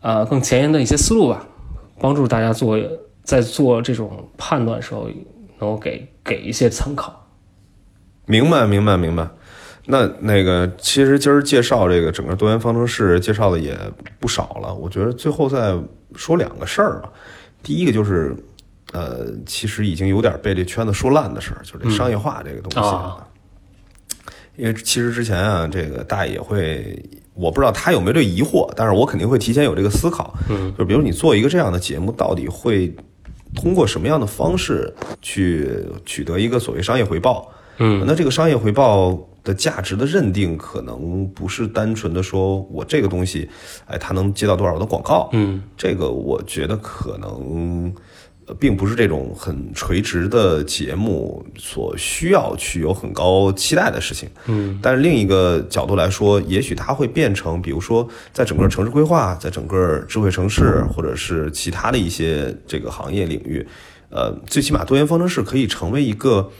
[0.00, 1.46] 呃更前沿的一些思路吧，
[1.98, 2.78] 帮助大家做
[3.22, 5.08] 在做这种判断的时候
[5.58, 7.24] 能够给给一些参考。
[8.26, 9.28] 明白，明白，明白。
[9.86, 13.76] 那那个，其实今儿介绍这个整个多元方程式介绍的也
[14.20, 14.72] 不少了。
[14.74, 15.76] 我觉得最后再
[16.14, 17.10] 说两个事儿吧。
[17.62, 18.36] 第一个就是，
[18.92, 22.78] 呃，其实已经有点被这圈子说烂的事儿，就是这商业化这个东西。
[22.78, 23.26] 啊
[24.54, 27.02] 因为其实之前啊，这个大爷也会，
[27.32, 30.34] 我不知道他有没有这疑惑，但是我肯定会提前有这个思考。
[30.50, 32.94] 嗯，就比如你做一个这样的节目，到底会
[33.54, 35.66] 通过什么样的方式去
[36.04, 37.50] 取得一个所谓商业回报？
[37.78, 43.48] 嗯，那这个商业回报的价值的认定，可能不是单纯的说我这个东西，
[43.86, 47.94] 哎，它能接到多少的广告，嗯，这个我觉得可能。
[48.44, 63.64] 呃并不是这种很垂直的节目所需要去有很高期待的事情，嗯，但是另一个角度来说，也许它会变成，比如说，在整个城市规划，在整个智慧城市，或者是其他的一些这个行业领域，
[64.10, 66.50] 呃，最起码多元方程式可以成为一个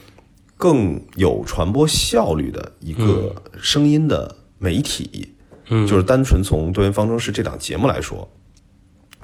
[0.63, 5.33] 更有传播效率的一个声音的媒体。
[5.67, 5.85] 嗯。
[5.85, 8.29] 就是单纯从多元方程式这档节目来说，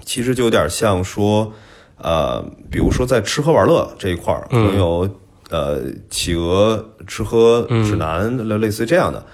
[0.04, 1.54] 其实就有点像说，
[1.98, 5.10] 呃，比如说在吃喝玩乐这一块儿，可能有
[5.50, 9.26] 呃企鹅吃喝指南，类类似于这样的，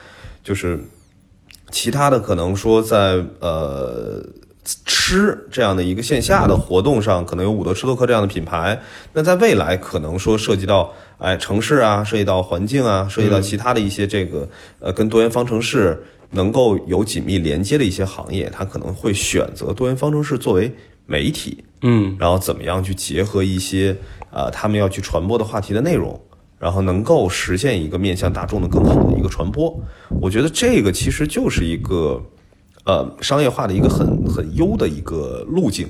[0.44, 0.80] 就是
[1.72, 4.24] 其他的可能说在呃
[4.86, 8.82] 吃这样的一个线下的活动上，可能有伍德吃多克这样的品牌。
[9.14, 14.50] 那在未来可能说涉及到哎城市啊，涉及到环境啊，涉及到其他的一些这个
[14.80, 20.74] 呃跟多元方程式能够有紧密连接的一些行业，它可能会选择多元方程式作为
[21.06, 23.96] 媒体，嗯然后怎么样去结合一些
[24.32, 26.20] 呃他们要去传播的话题的内容，
[26.58, 29.80] 然后能够实现一个面向大众的更好的一个传播。
[30.20, 32.20] 我觉得这个其实就是一个
[32.86, 35.88] 呃商业化的一个很很优的一个路径。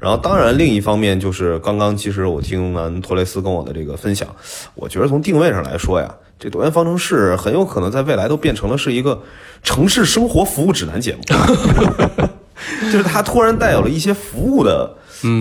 [0.00, 4.28] 然后，当然，另一方面就是刚刚其实我听完托雷斯跟我的这个分享，
[4.74, 9.20] 我觉得从定位上来说呀，这多元方程式很有可能在未来都变成了是一个
[9.64, 11.20] 城市生活服务指南节目。
[12.92, 14.88] 就是它突然带有了一些服务的，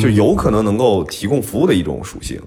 [0.02, 2.42] 就有可能能够提供服务的一种属性。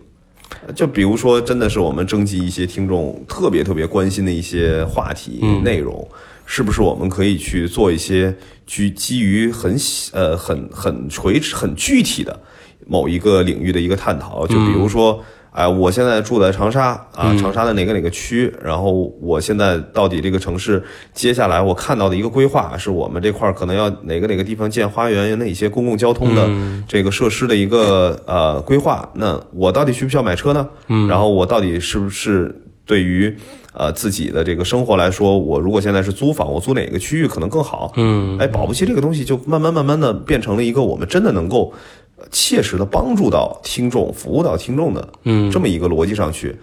[0.74, 6.06] 就比如说，真的是我们征集一些听众特别特别关心的一些话题内容，
[6.46, 8.34] 是不是我们可以去做一些
[8.66, 12.38] 基基于很细呃很很垂直很具体的
[12.86, 14.46] 某一个领域的一个探讨？
[14.46, 15.22] 就比如说。
[15.54, 18.52] 哎，我现在住在长沙啊，长沙的哪个哪个区？
[18.60, 18.90] 然后
[19.20, 20.82] 我现在到底这个城市
[21.12, 26.50] 接下来我看到的一个规划，是我们这块儿可能要哪个哪个地方建花园，有哪些公共交通的
[26.88, 29.08] 这个设施的一个呃规划？
[29.14, 30.68] 那我到底需不需要买车呢？
[30.88, 32.52] 嗯，然后我到底是不是
[32.84, 33.32] 对于
[33.74, 37.92] 呃自己的这个生活来说，我如果现在是租房，我租哪个区域可能更好？
[37.96, 41.70] 嗯，哎，保不齐这个东西就慢慢慢慢的变成了一个我们真的能够
[42.16, 46.56] 呃切实的帮助到听众、服务到听众的，嗯，这么一个逻辑上去。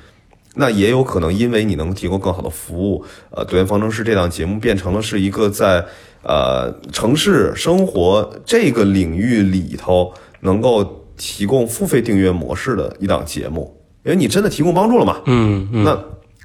[0.53, 5.82] 那也有可能，因为你能提供更好的服务，呃，多元方程式这档节目变成了是一个在
[6.24, 15.22] 呃城市生活这个领域里头能够提供付费订阅模式的一档节目，因为你真的提供帮助了嘛。
[15.26, 15.97] 嗯嗯，那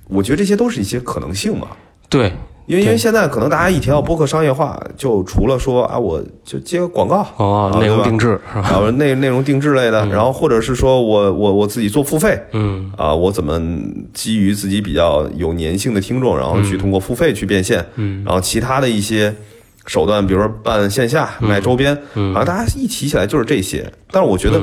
[0.09, 1.69] 我觉得这些都是一些可能性嘛。
[2.09, 2.33] 对，
[2.67, 8.69] 因为因为现在可能大家一提到播客商业化，就除了说啊，我就接个广告哦，啊内容定制是吧？
[8.71, 12.93] 然后内内容定制类的，然后或者是说我我我自己做付费，嗯。
[12.97, 13.61] 啊，我怎么
[14.15, 19.35] 基于自己比较有粘性的听众，然后去通过付费去变现，嗯，然后其他的一些
[19.87, 22.33] 手段，比如说办线下卖周边，嗯。
[22.33, 23.93] 好像大家一提起来就是这些。
[24.13, 24.63] 但是我觉得，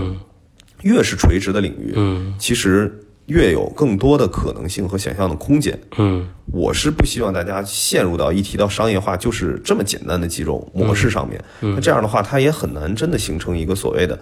[0.82, 2.34] 越是垂直的领域，嗯。
[2.40, 5.80] 其实越有更多的可能性和想象的空间。
[5.98, 11.42] 嗯我是不希望大家陷入到一提到商业化就是这么简单的几种模式上面。
[11.62, 14.20] 那这样的话，它也很难真的形成一个所谓的，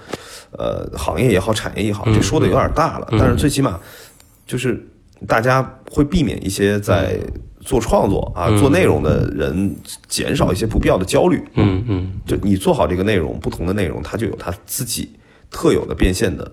[0.52, 3.08] 呃，行业也好，产业也好，这说的有点大了。
[3.12, 3.80] 但是最起码
[4.45, 4.82] 就是
[5.28, 7.18] 大家会避免一些在
[7.62, 9.76] 做创作啊、做内容的人
[10.08, 11.43] 减少一些不必要的焦虑。
[11.56, 15.10] 嗯嗯就你做好这个内容，不同的内容它就有它自己
[15.49, 16.49] 特有的变现的，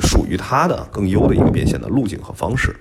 [0.00, 2.74] 属于它的更优的一个变现的路径和方式。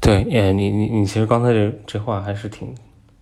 [0.00, 2.68] 对，呃，你你你其实刚才这这话还是挺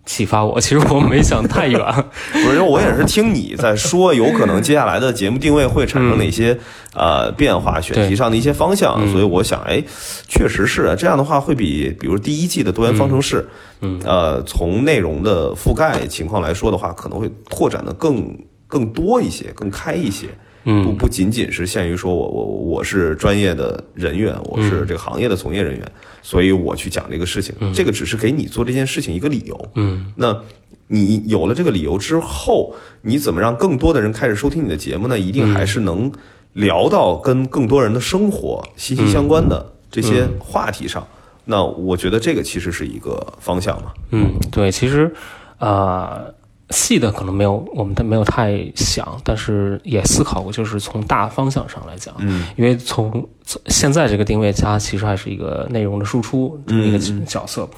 [0.06, 0.58] 启发我。
[0.58, 1.78] 其实我没想太远，
[2.32, 6.58] 不是，因为我也是听你在说，有可能接下来的节目定位会产生哪些、
[6.94, 9.82] 呃变化，选题上的一些方向，所以我想，哎，
[10.26, 13.46] 确实是啊这样的话，会比比如第一季的多元方程式，
[13.82, 18.36] 嗯呃，从内容的覆盖情况来说的话，可能会拓展的更
[18.66, 20.28] 更多一些，更开一些。
[20.64, 25.92] 嗯不不仅仅是限于说我我我是专业的人员，我嗯是这个行业的从业人员，
[26.22, 29.68] 所以我去讲这个事情，这个只是给你做这件事情一个理由。
[29.74, 30.40] 嗯那
[30.88, 35.18] 你有了这个理由之后，你怎么让更多的人开始收听你的节目呢？
[35.18, 36.12] 一定还是能
[36.52, 41.06] 聊到跟更多人的生活息息相关的这些话题上。
[41.46, 43.92] 那我觉得这个其实是一个方向嘛。
[44.10, 45.10] 嗯，对，其实
[45.58, 46.32] 呃，
[46.72, 53.10] 细的可能没有我们没有太想，但是也思考过，就是从大方向上来讲，嗯，因为从
[53.44, 57.68] 从现在这个定位，它其实还是一个内容的输出这么一个角色，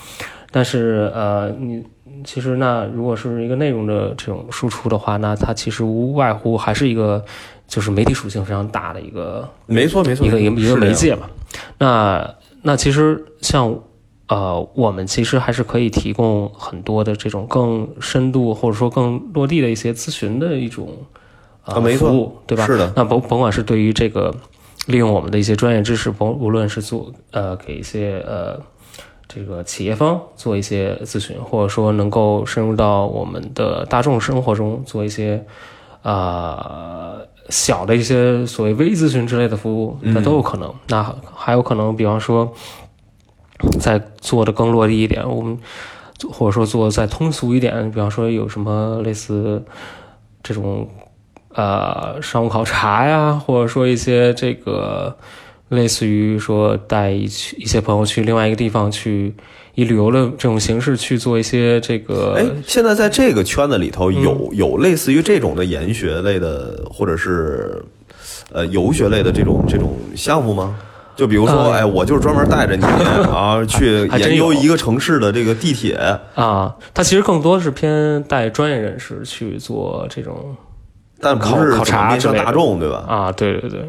[0.50, 1.84] 但是呃，你
[2.24, 7.22] 其实那如果是一个内容的这种输出的话，那它其实无外乎还是一个
[7.66, 10.76] 就是媒体属性非常大的一个没错没错，一个一个。
[10.76, 11.28] 媒介嘛。
[11.78, 13.78] 那那其实像
[14.26, 20.88] 呃，我们其实还是可以提供很多的这种更深度或者说更落地的一些咨询的一种
[21.64, 22.66] 呃服务，对吧？
[22.66, 24.34] 是的，那甭甭管是对于这个
[24.86, 28.58] 利用我们的一些专业知识，甭无论是做呃给一些呃
[29.28, 35.44] 这个企业方做一些咨询，或者说能够深入到我们的大众生活中做一些
[36.02, 40.72] 呃小的一些所谓微咨询之类的服务，那都有可能。
[40.88, 42.52] 那还有可能，比方说
[43.80, 45.58] 再做的更落地一点，我们
[46.30, 49.62] 或者说做得再通俗一点，比方说有什么类似
[50.42, 50.88] 这种
[51.54, 55.16] 呃商务考察呀，或者说一些这个
[55.68, 59.34] 类似于说带一去一些朋友去另外一个地方去
[59.74, 67.84] 以旅游的这种形式去做一些这个哎，现在在这个圈子里头有有类似于这种的研学类的，或者是
[68.52, 70.76] 呃游学类的这种这种项目吗？
[71.16, 75.94] 就比如说，呃哎，我就是专门带着你啊去研究一个城市的这个地铁，
[76.34, 80.56] 啊，它其实更多是偏带专业人士去做这种
[81.20, 83.04] 但不是考考怎么面向大众，对吧？
[83.08, 83.88] 啊，对对对。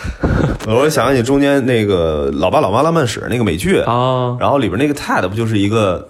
[0.66, 4.34] 我想起中间那个《老爸老妈浪漫史》那个美剧，啊。
[4.40, 6.08] 然后里边那个 Ted 不就是一个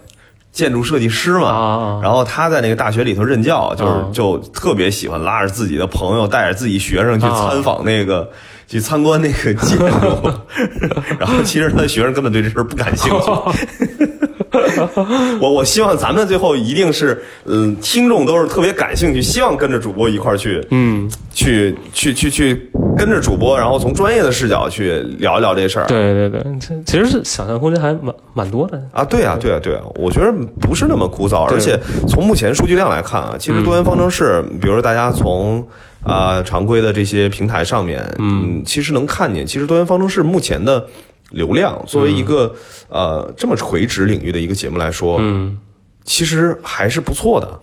[0.53, 1.49] 建筑设计师嘛？
[1.49, 2.01] 啊。
[2.01, 4.09] 然后他在那个大学里头任教，就是啊。
[4.13, 7.49] 就特别喜欢拉着自己的朋友，带着自己学生去啊。
[7.51, 8.31] 参访那个，
[8.71, 9.85] 去参观那个建筑。
[11.19, 13.31] 然后其实他的学生根本对这事儿不感兴趣。
[15.41, 25.87] 我我希望咱们最后一定是，嗯，听众都是特别感兴趣，希望跟着主播一块儿去，嗯，去去去去跟着主播，然后从专业的视角去聊一聊这事儿。
[25.87, 28.81] 对对对，这其实是想象空间还蛮蛮多的。
[28.93, 35.65] 啊，对啊，对啊，对啊，我觉得不是那么枯燥，而且从目前数据量来看啊，其实多元方程式，比如说大家从
[36.03, 40.87] 啊、常规的这些平台上面，嗯，其实能看见，其实多元方程式目前的
[41.31, 42.55] 流量，作为一个、
[42.89, 45.59] 呃这么垂直领域的一个节目来说，嗯
[46.05, 47.61] 其实还是不错的。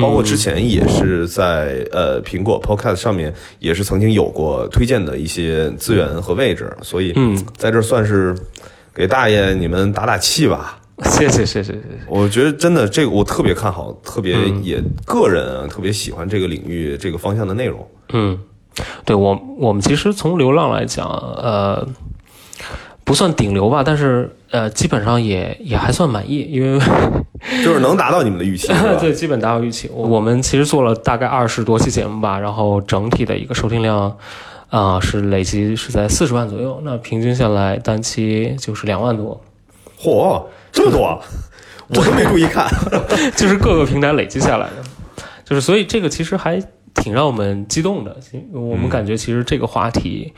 [0.00, 8.34] 包括之前也是在呃苹果 Podcast 上面也是曾经有过推荐的一些资源和位置，所以嗯，在这算是
[8.92, 10.80] 给大爷你们打打气吧。
[11.02, 11.80] 谢谢谢谢谢谢。
[12.08, 17.86] 我觉得真的这个我特别看好，特别嗯也个人啊特别喜欢这个领域这个方向的内容。
[18.12, 18.38] 嗯，
[19.04, 21.86] 对我我们其实从流浪来讲，呃，
[23.04, 26.78] 不算顶流吧，但是呃，基本上也也还算满意，因为
[27.64, 28.68] 就是能达到你们的预期，
[29.00, 29.90] 对，基本达到预期。
[29.92, 34.16] 我我们其实做了大概二十多期节目吧，然后整体的一个收听量。
[34.70, 39.40] 啊、是累计是在四十万左右，那平均下来单期就是两万多，
[40.00, 40.42] 嚯，
[40.74, 41.22] 这么多，
[41.88, 42.68] 我都没注意看。
[43.34, 46.60] 就是各个平台累积下来的，就是所以这个其实还
[46.94, 48.16] 挺让我们激动的。
[48.52, 50.32] 我们感觉其实这个话题，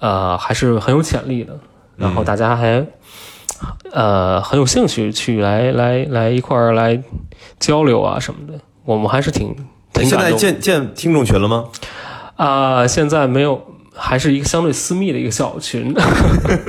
[0.00, 1.58] 呃，还是很有潜力的，
[1.96, 2.84] 然后大家还
[3.92, 7.00] 呃很有兴趣去来来来一块儿来
[7.60, 9.54] 交流啊什么的，我们还是挺
[9.92, 11.66] 挺现在建建听众群了吗？
[12.36, 13.64] 啊、现在没有。
[13.98, 15.94] 还是一个相对私密的一个小群，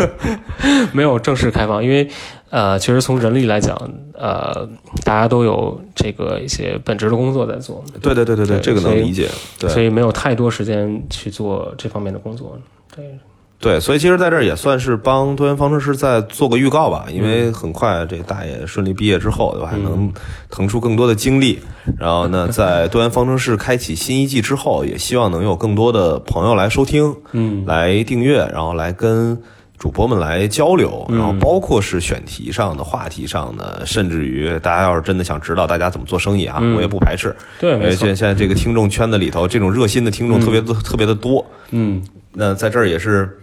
[0.94, 2.10] 没有正式开放，因为
[2.50, 3.76] 呃，其实从人力来讲，
[4.14, 4.68] 呃，
[5.04, 9.30] 大家都有这个一些本职的工作在做，对对对对对，对这个能理解。
[9.60, 12.58] 对，所以没有太多时间去做这方面的工作。
[12.96, 13.20] 对，
[13.60, 20.12] 对，所以其实在这儿也算是帮多元方程式再做个预告吧，因为很快这大爷顺利毕业之后，对吧，还能
[20.50, 21.60] 腾出更多的精力。
[21.98, 29.38] 然后呢，在多元方程式开启新一季之后，也希望能有更多的朋友来收听，嗯，来订阅，然后来跟
[29.78, 37.36] 主播们来交流，然后包括是选题上的、话题上的，甚至于大家要是真的想知道大家怎么做生意啊，我也不排斥。
[37.60, 41.46] 对，因为现，现在这个听众圈子里头，这种热心的听众特别的、特别的多。
[41.70, 42.04] 嗯，
[42.34, 43.38] 那在这儿也是，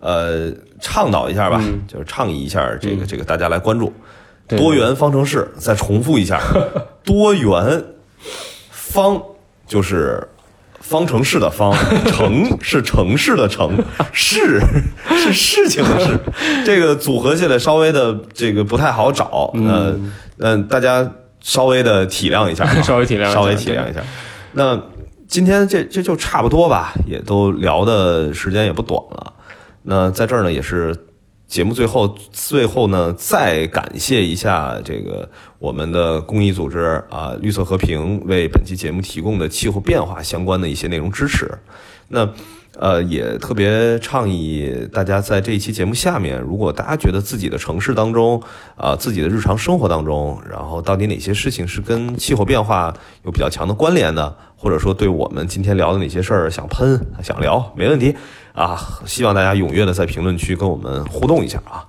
[0.00, 3.92] 呃，倡导一下吧，就是倡议一下这个、这个大家来关注。
[4.48, 5.48] 多元方程式。
[5.56, 6.40] 再重复一下，
[7.04, 7.84] 多元
[8.70, 9.22] 方
[9.66, 10.26] 就是
[10.80, 11.74] 方程式的方，
[12.06, 13.76] 城是城市的城，
[14.12, 14.60] 事
[15.10, 16.18] 是事情的事。
[16.64, 19.96] 这个组合起来稍微的这个不太好找，呃，
[20.38, 21.10] 嗯、大家
[21.40, 24.00] 稍微的体谅一下啊， 稍微体谅一下稍微体谅一下。
[24.52, 24.80] 那
[25.26, 29.32] 今天这这就差不多吧，也都聊的时间也不短了。
[29.82, 30.96] 那在这儿呢，也是
[31.46, 35.28] 节目最后最后呢，再感谢一下这个
[35.58, 41.50] 我们的公益组织啊，绿色和平为本期节目提供的气候变化相关的一些内容支持。
[42.08, 42.28] 那
[42.78, 48.42] 呃，也特别倡议大家在这一期节目下面，如果大家觉得自己的城市当中，
[48.76, 52.92] 啊、自己的日常生活当中，然后到底哪些事情是跟气候变化
[53.24, 58.14] 有比较强的关联的，或者说对我们今天聊的哪些事儿想喷想聊，没问题。
[58.56, 58.76] 啊！
[59.04, 61.84] 希望大家踊跃的在评论区跟我们互动一下啊。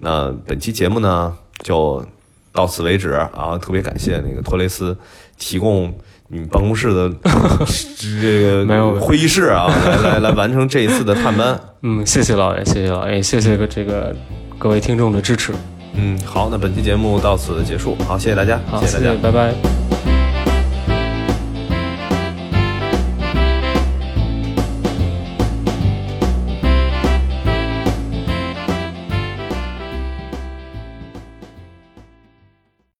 [0.00, 2.04] 那本期节目呢就
[2.52, 4.96] 到此为止啊，特别感谢那个托雷斯
[5.38, 5.96] 提供
[6.26, 7.08] 你办公室的
[7.96, 11.58] 这个没有会议室啊，来来来完成这一次的探班。
[11.82, 14.14] 嗯，谢谢老爷，谢谢老爷，谢谢个这个
[14.58, 15.52] 各位听众的支持。
[15.94, 19.87] 嗯，好，那本期节目到此结束，好，谢谢大家，好，谢谢大家谢，拜拜。